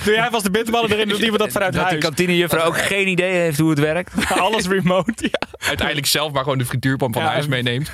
[0.04, 1.96] Doe jij was de bitterballen erin, doet iemand dat vanuit dat huis.
[1.96, 4.14] de kantinejuffrouw ook geen idee heeft hoe het werkt.
[4.40, 5.14] Alles remote.
[5.18, 5.68] Ja.
[5.68, 7.92] Uiteindelijk zelf maar gewoon de frituurpan van ja, huis meeneemt.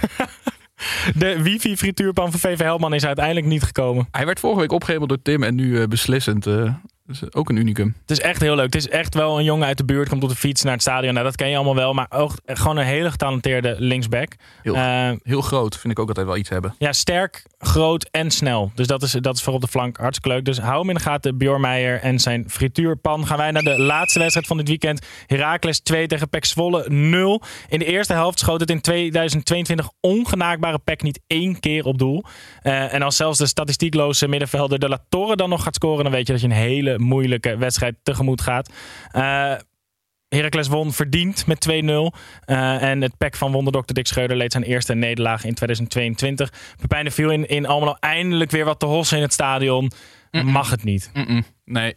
[1.15, 4.07] De wifi frituurpan van VV Helman is uiteindelijk niet gekomen.
[4.11, 6.47] Hij werd vorige week opgehemeld door Tim en nu uh, beslissend.
[6.47, 6.73] Uh,
[7.09, 7.95] dus ook een unicum.
[8.01, 8.73] Het is echt heel leuk.
[8.73, 10.81] Het is echt wel een jongen uit de buurt, komt op de fiets naar het
[10.81, 11.13] stadion.
[11.13, 11.93] Nou, dat ken je allemaal wel.
[11.93, 14.35] Maar ook gewoon een hele getalenteerde linksback.
[14.61, 16.75] Heel, uh, heel groot, vind ik ook altijd wel iets hebben.
[16.77, 18.71] Ja, sterk, groot en snel.
[18.75, 20.45] Dus dat is, dat is voor op de flank hartstikke leuk.
[20.45, 23.27] Dus hou hem in de gaten, Bjorn Meijer en zijn frituurpan.
[23.27, 25.05] Gaan wij naar de laatste wedstrijd van dit weekend.
[25.27, 27.41] Heracles 2 tegen PEC Zwolle 0.
[27.69, 32.23] In de eerste helft schoot het in 2022 ongenaakbare PEC niet één keer op doel.
[32.63, 36.03] Uh, en als zelfs de statistiekloze middenvelder de La Torre dan nog gaat scoren...
[36.03, 38.69] dan weet je dat je een hele moeilijke wedstrijd tegemoet gaat.
[39.15, 39.53] Uh,
[40.29, 41.71] Heracles won verdiend met 2-0.
[41.71, 46.53] Uh, en het pack van wonderdokter Dick Schreuder leed zijn eerste nederlaag in 2022.
[46.77, 49.91] Pepijn de viel in, in Almelo eindelijk weer wat te hossen in het stadion.
[50.31, 50.51] Mm -mm.
[50.51, 51.11] Mag het niet.
[51.13, 51.95] Mm nee.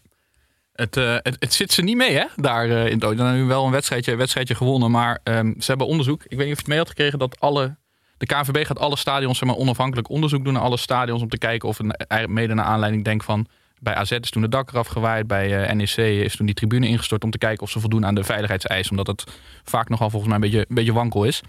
[0.73, 2.25] Het, uh, het, het, zit ze niet mee, hè?
[2.37, 4.91] Daar uh, in Dan nu wel een wedstrijdje, wedstrijdje gewonnen.
[4.91, 6.25] Maar um, ze hebben onderzoek.
[6.25, 7.77] Ik weet niet of je het mee had gekregen dat alle.
[8.17, 11.23] De KNVB gaat alle stadions zeg maar, onafhankelijk onderzoek doen naar alle stadions.
[11.23, 13.47] Om te kijken of het mede naar aanleiding denk van
[13.83, 15.27] bij AZ is toen de dak eraf gewaaid.
[15.27, 18.15] Bij uh, NEC is toen die tribune ingestort om te kijken of ze voldoen aan
[18.15, 18.91] de veiligheidseisen.
[18.91, 19.25] Omdat het
[19.65, 21.41] vaak nogal volgens mij een beetje, een beetje wankel is.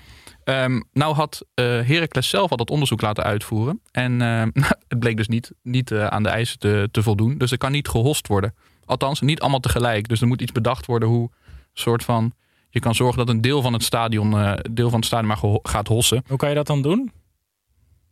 [0.44, 3.82] Um, nou had uh, Heracles zelf al dat onderzoek laten uitvoeren.
[3.92, 4.44] En uh,
[4.88, 7.38] het bleek dus niet, niet aan de eisen te, te voldoen.
[7.38, 8.56] Dus er kan niet gehost worden.
[8.86, 10.08] Althans, niet allemaal tegelijk.
[10.08, 11.32] Dus er moet iets bedacht worden hoe
[11.74, 12.34] soort van...
[12.70, 15.88] Je kan zorgen dat een deel van het stadion, deel van het stadion maar gaat
[15.88, 16.24] hossen.
[16.28, 17.12] Hoe kan je dat dan doen?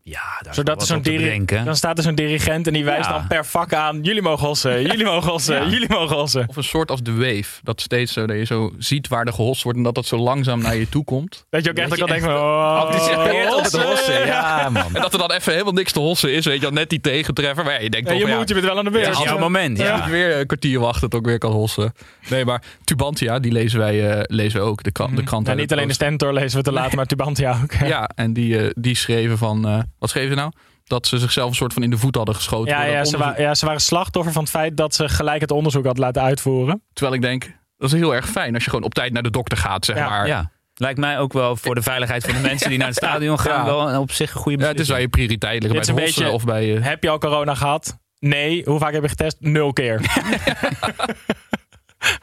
[0.03, 3.17] Ja, daar Zodat er zo'n dan staat er zo'n dirigent en die wijst ja.
[3.17, 5.69] dan per vak aan: jullie mogen hossen, jullie mogen hossen, ja.
[5.69, 6.47] jullie mogen hossen.
[6.47, 7.59] Of een soort als de wave.
[7.63, 10.17] Dat steeds zo dat je zo ziet waar er gehost wordt en dat dat zo
[10.17, 11.45] langzaam naar je toe komt.
[11.49, 14.25] Dat je ook echt ook al denkt: van, oh, op het hossen.
[14.25, 14.95] Ja, man.
[14.95, 17.63] En dat er dan even helemaal niks te hossen is, weet je, net die tegentreffer.
[17.63, 19.17] Maar ja, je denkt ja, toch, je moet, je bent wel aan de beurt.
[19.23, 19.77] Het moment.
[19.77, 19.95] Ja.
[19.95, 21.93] Je moet weer een kwartier wachten tot ik weer kan hossen.
[22.29, 24.83] Nee, maar Tubantia, die lezen wij, uh, lezen wij ook.
[24.83, 26.97] De, krant, de krant ja, niet alleen de Stentor lezen we te laten, nee.
[26.97, 27.73] maar Tubantia ook.
[27.73, 30.51] Ja, en die, uh, die schreven van, uh, wat schreven ze nou?
[30.91, 32.73] dat ze zichzelf een soort van in de voet hadden geschoten.
[32.73, 35.51] Ja, ja, ze, wa ja, ze waren slachtoffer van het feit dat ze gelijk het
[35.51, 36.83] onderzoek had laten uitvoeren.
[36.93, 39.29] Terwijl ik denk, dat is heel erg fijn als je gewoon op tijd naar de
[39.29, 40.27] dokter gaat, zeg ja, maar.
[40.27, 40.51] Ja.
[40.73, 43.65] Lijkt mij ook wel voor de veiligheid van de mensen die naar het stadion gaan
[43.65, 43.65] ja.
[43.65, 44.61] wel op zich een goede beslissing.
[44.61, 46.67] Ja, het is waar je prioriteit liggen bij het hossen beetje, of bij...
[46.67, 46.83] Uh...
[46.83, 47.99] Heb je al corona gehad?
[48.19, 48.61] Nee.
[48.65, 49.37] Hoe vaak heb je getest?
[49.39, 50.01] Nul keer.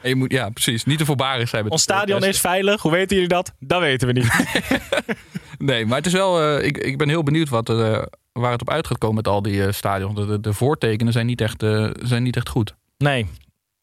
[0.01, 0.85] En je moet, ja, precies.
[0.85, 1.63] Niet te voorbarig zijn.
[1.63, 2.81] Met Ons stadion is veilig.
[2.81, 3.53] Hoe weten jullie dat?
[3.59, 4.27] Dat weten we niet.
[5.59, 6.41] nee, maar het is wel...
[6.41, 7.91] Uh, ik, ik ben heel benieuwd wat er...
[7.91, 10.15] Uh, waar het op uit gaat komen met al die uh, stadions.
[10.15, 12.75] De, de, de, voortekenen zijn niet, echt, uh, zijn niet echt goed.
[12.97, 13.27] Nee.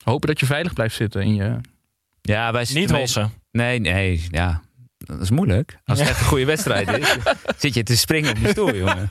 [0.04, 1.60] Hopen dat je veilig blijft zitten in je...
[2.22, 3.32] Ja, wij Niet hossen.
[3.50, 4.62] Nee, nee, ja.
[4.98, 5.78] Dat is moeilijk.
[5.84, 6.12] Als het ja.
[6.12, 7.16] echt een goede wedstrijd is,
[7.62, 9.08] zit je te springen op die stoel, jongen.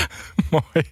[0.50, 0.90] Mooi.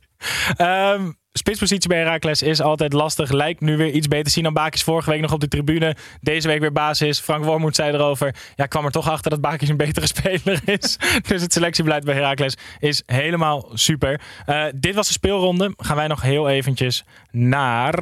[0.58, 3.30] Um, spitspositie bij Heracles is altijd lastig.
[3.30, 4.32] Lijkt nu weer iets beter.
[4.32, 5.96] Sinan Bakis vorige week nog op de tribune.
[6.20, 7.20] Deze week weer basis.
[7.20, 8.34] Frank Wormoed zei erover.
[8.56, 10.98] Ja, kwam er toch achter dat Bakis een betere speler is.
[11.28, 14.20] dus het selectiebeleid bij Heracles is helemaal super.
[14.46, 15.72] Uh, dit was de speelronde.
[15.76, 17.94] Gaan wij nog heel eventjes naar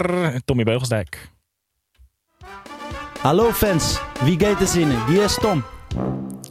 [0.45, 1.31] Tommy Beugelsdijk.
[3.21, 4.01] Hallo fans.
[4.25, 5.07] Wie gaat er zinnen?
[5.07, 5.65] Hier is Tom.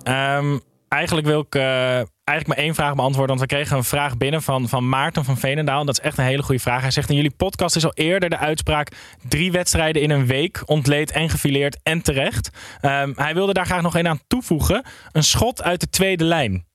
[0.08, 1.56] Um, eigenlijk wil ik...
[1.56, 2.02] Uh,
[2.32, 3.38] eigenlijk maar één vraag beantwoorden.
[3.38, 5.80] Want we kregen een vraag binnen van, van Maarten van Veenendaal.
[5.80, 6.82] En dat is echt een hele goede vraag.
[6.82, 8.92] Hij zegt in jullie podcast is al eerder de uitspraak...
[9.28, 12.50] drie wedstrijden in een week, ontleed en gefileerd en terecht.
[12.82, 14.84] Ehm, hij wilde daar graag nog één aan toevoegen.
[15.12, 16.66] Een schot uit de tweede lijn.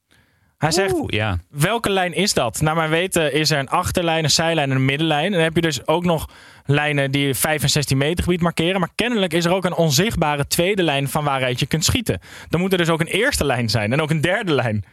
[0.59, 1.39] Hij zegt, ja.
[1.51, 2.61] welke lijn is dat?
[2.61, 5.25] Naar mijn weten is er een achterlijn, een zijlijn en een middenlijn.
[5.25, 6.29] En dan heb je dus ook nog
[6.65, 8.81] lijnen die 5 en 16 meter gebied markeren.
[8.81, 12.21] Maar kennelijk is er ook een onzichtbare tweede lijn van waaruit je kunt schieten.
[12.49, 14.85] Dan moet er dus ook een eerste lijn zijn en ook een derde lijn.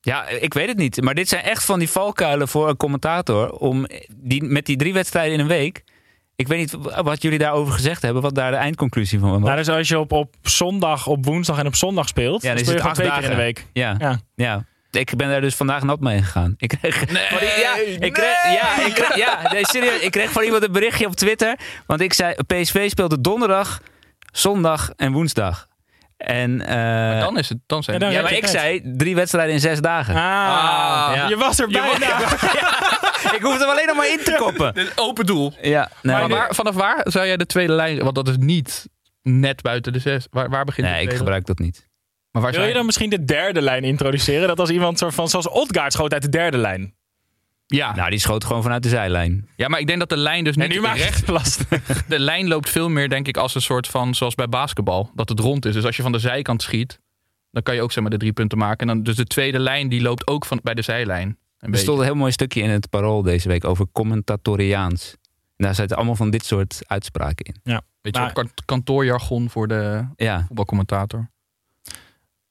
[0.00, 1.02] Ja, ik weet het niet.
[1.02, 3.50] Maar dit zijn echt van die valkuilen voor een commentator.
[3.50, 3.86] Om
[4.16, 5.84] die, met die drie wedstrijden in een week.
[6.36, 8.22] Ik weet niet wat jullie daarover gezegd hebben.
[8.22, 9.40] Wat daar de eindconclusie van was.
[9.40, 12.42] Nou, dus als je op, op zondag, op woensdag en op zondag speelt.
[12.42, 13.66] ja, dan dan speel je acht twee keer dagen in de week.
[13.72, 13.94] Ja.
[13.98, 14.18] Ja.
[14.34, 14.64] ja.
[14.90, 16.54] Ik ben daar dus vandaag nat mee gegaan.
[16.58, 17.06] Ik kreeg, van
[17.38, 17.76] die- ja,
[18.06, 20.00] ik kreeg, ja, ik kreeg, ja nee, serieus.
[20.00, 21.58] Ik kreeg van iemand een berichtje op Twitter.
[21.86, 23.80] Want ik zei, PSV speelde donderdag,
[24.32, 25.67] zondag en woensdag.
[26.18, 28.82] En, eh, dan is het, dan zijn Ja, dan ja, heb maar ik tijd.
[28.82, 30.14] zei drie wedstrijden in zes dagen.
[30.14, 30.20] Ah,
[31.14, 31.28] ja.
[31.28, 32.06] je was er bijna.
[33.36, 34.74] Ik hoef er alleen nog maar in te koppen.
[34.96, 35.52] Open doel.
[35.62, 37.98] Ja, nou, maar waar, vanaf waar zou jij de tweede lijn...
[38.02, 38.88] Want dat is niet
[39.22, 40.26] net buiten de zes.
[40.30, 41.88] Waar, waar begint de nee, ik gebruik dat niet.
[42.30, 44.48] Maar waar Wil zou je dan misschien de derde lijn introduceren?
[44.48, 46.94] Dat als iemand soort van, zoals Odgaard schoot uit de derde lijn.
[47.76, 47.94] Ja.
[47.94, 49.48] Nou, die schoot gewoon vanuit de zijlijn.
[49.56, 51.20] ja, maar ik denk dat de lijn dus niet En nu recht...
[51.20, 51.68] het lastig.
[52.08, 54.14] De lijn loopt veel meer, denk ik, als een soort van...
[54.14, 55.72] Zoals bij basketbal, dat het rond is.
[55.74, 57.00] Dus als je van de zijkant schiet...
[57.50, 58.78] Dan kan je ook zeg maar de drie punten maken.
[58.78, 61.28] En dan, dus de tweede lijn, die loopt ook van, bij de zijlijn.
[61.28, 61.82] Een Er beetje.
[61.84, 65.16] stond een heel mooi stukje in het Parool deze week over commentatoriaans.
[65.56, 67.60] En daar zitten allemaal van dit soort uitspraken in.
[67.62, 67.82] Ja.
[68.00, 71.30] Beetje kant- kantoorjargon voor de Ja, voetbalcommentator.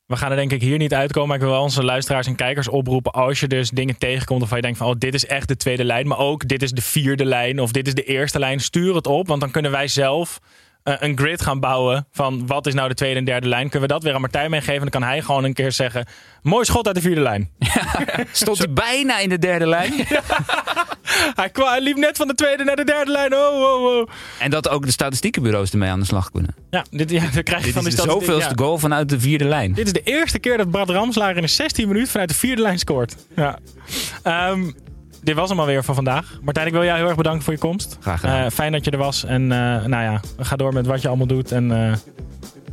[0.08, 1.30] We gaan er denk ik hier niet uitkomen.
[1.30, 3.12] Maar ik wil onze luisteraars en kijkers oproepen.
[3.12, 4.88] Als je dus dingen tegenkomt of je denkt van...
[4.88, 6.08] oh, dit is echt de tweede lijn.
[6.08, 7.60] Maar ook dit is de vierde lijn.
[7.60, 8.60] Of dit is de eerste lijn.
[8.60, 9.28] Stuur het op.
[9.28, 10.40] Want dan kunnen wij zelf
[10.88, 12.08] een grid gaan bouwen.
[12.12, 13.70] Van wat is nou de tweede en derde lijn.
[13.70, 14.80] Kunnen we dat weer aan Martijn meegeven.
[14.82, 16.06] Dan kan hij gewoon een keer zeggen...
[16.42, 17.50] Mooi schot uit de vierde lijn.
[18.32, 19.94] stond hij bijna in de derde lijn.
[21.36, 23.34] Hij, kwa- hij liep net van de tweede naar de derde lijn.
[23.34, 24.10] Oh, oh, oh.
[24.40, 26.56] En dat ook de statistiekenbureaus ermee aan de slag kunnen.
[26.70, 28.64] Ja, dit, ja, dan krijg je Dit van is de zoveelste ja.
[28.64, 29.74] goal vanuit de vierde lijn.
[29.74, 32.62] Dit is de eerste keer dat Brad Ramslager in de 16 minuten vanuit de vierde
[32.62, 33.16] lijn scoort.
[33.36, 33.60] Ja.
[34.24, 34.72] Ehm,
[35.28, 36.40] dit was hem alweer voor vandaag.
[36.42, 37.98] Martijn, ik wil jou heel erg bedanken voor je komst.
[38.00, 38.46] Graag gedaan.
[38.46, 39.24] Eh, fijn dat je er was.
[39.24, 41.52] En eh, nou ja, ga door met wat je allemaal doet.
[41.52, 41.94] En eh,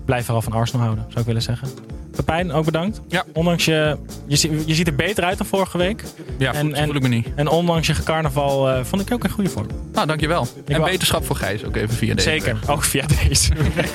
[0.05, 1.69] blijf vooral van Arsenal houden, zou ik willen zeggen.
[2.17, 3.01] Pepijn, ook bedankt.
[3.09, 3.25] Ja.
[3.33, 3.97] Ondanks je,
[4.27, 6.05] je, je ziet er beter uit dan vorige week.
[6.39, 7.27] Ja, En- voel, en- voel ik me niet.
[7.35, 9.67] En ondanks je carnaval eh, vond ik je ook een goede vorm.
[9.93, 10.47] Nou, dankjewel.
[10.67, 13.49] en wou- beterschap voor Gijs ook even via deze Zeker, ook via deze.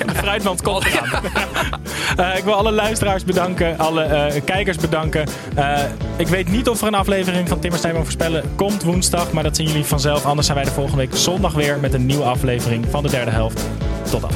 [0.06, 1.22] De fruitmand komt eraan.
[2.16, 5.28] Eh, ik wil alle luisteraars bedanken, alle eh, kijkers bedanken.
[6.16, 9.56] Ik weet niet of er een aflevering van Timmer Stijnman voorspellen komt woensdag, maar dat
[9.56, 10.24] zien jullie vanzelf.
[10.24, 13.30] Anders zijn wij de volgende week zondag weer met een nieuwe aflevering van de derde
[13.30, 13.66] helft.
[14.10, 14.30] Tot dan.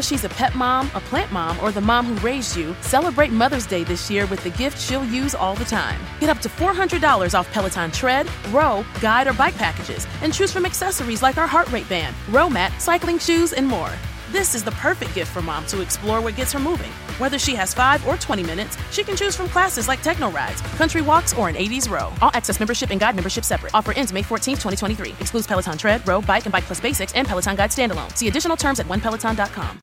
[0.00, 3.32] Whether she's a pet mom, a plant mom, or the mom who raised you, celebrate
[3.32, 6.00] Mother's Day this year with the gift she'll use all the time.
[6.20, 10.64] Get up to $400 off Peloton tread, row, guide, or bike packages, and choose from
[10.64, 13.92] accessories like our heart rate band, row mat, cycling shoes, and more.
[14.32, 16.92] This is the perfect gift for mom to explore what gets her moving.
[17.18, 20.62] Whether she has 5 or 20 minutes, she can choose from classes like techno rides,
[20.78, 22.10] country walks, or an 80s row.
[22.22, 23.74] All access membership and guide membership separate.
[23.74, 25.10] Offer ends May 14, 2023.
[25.20, 28.16] Excludes Peloton tread, row, bike, and bike plus basics and Peloton guide standalone.
[28.16, 29.82] See additional terms at onepeloton.com.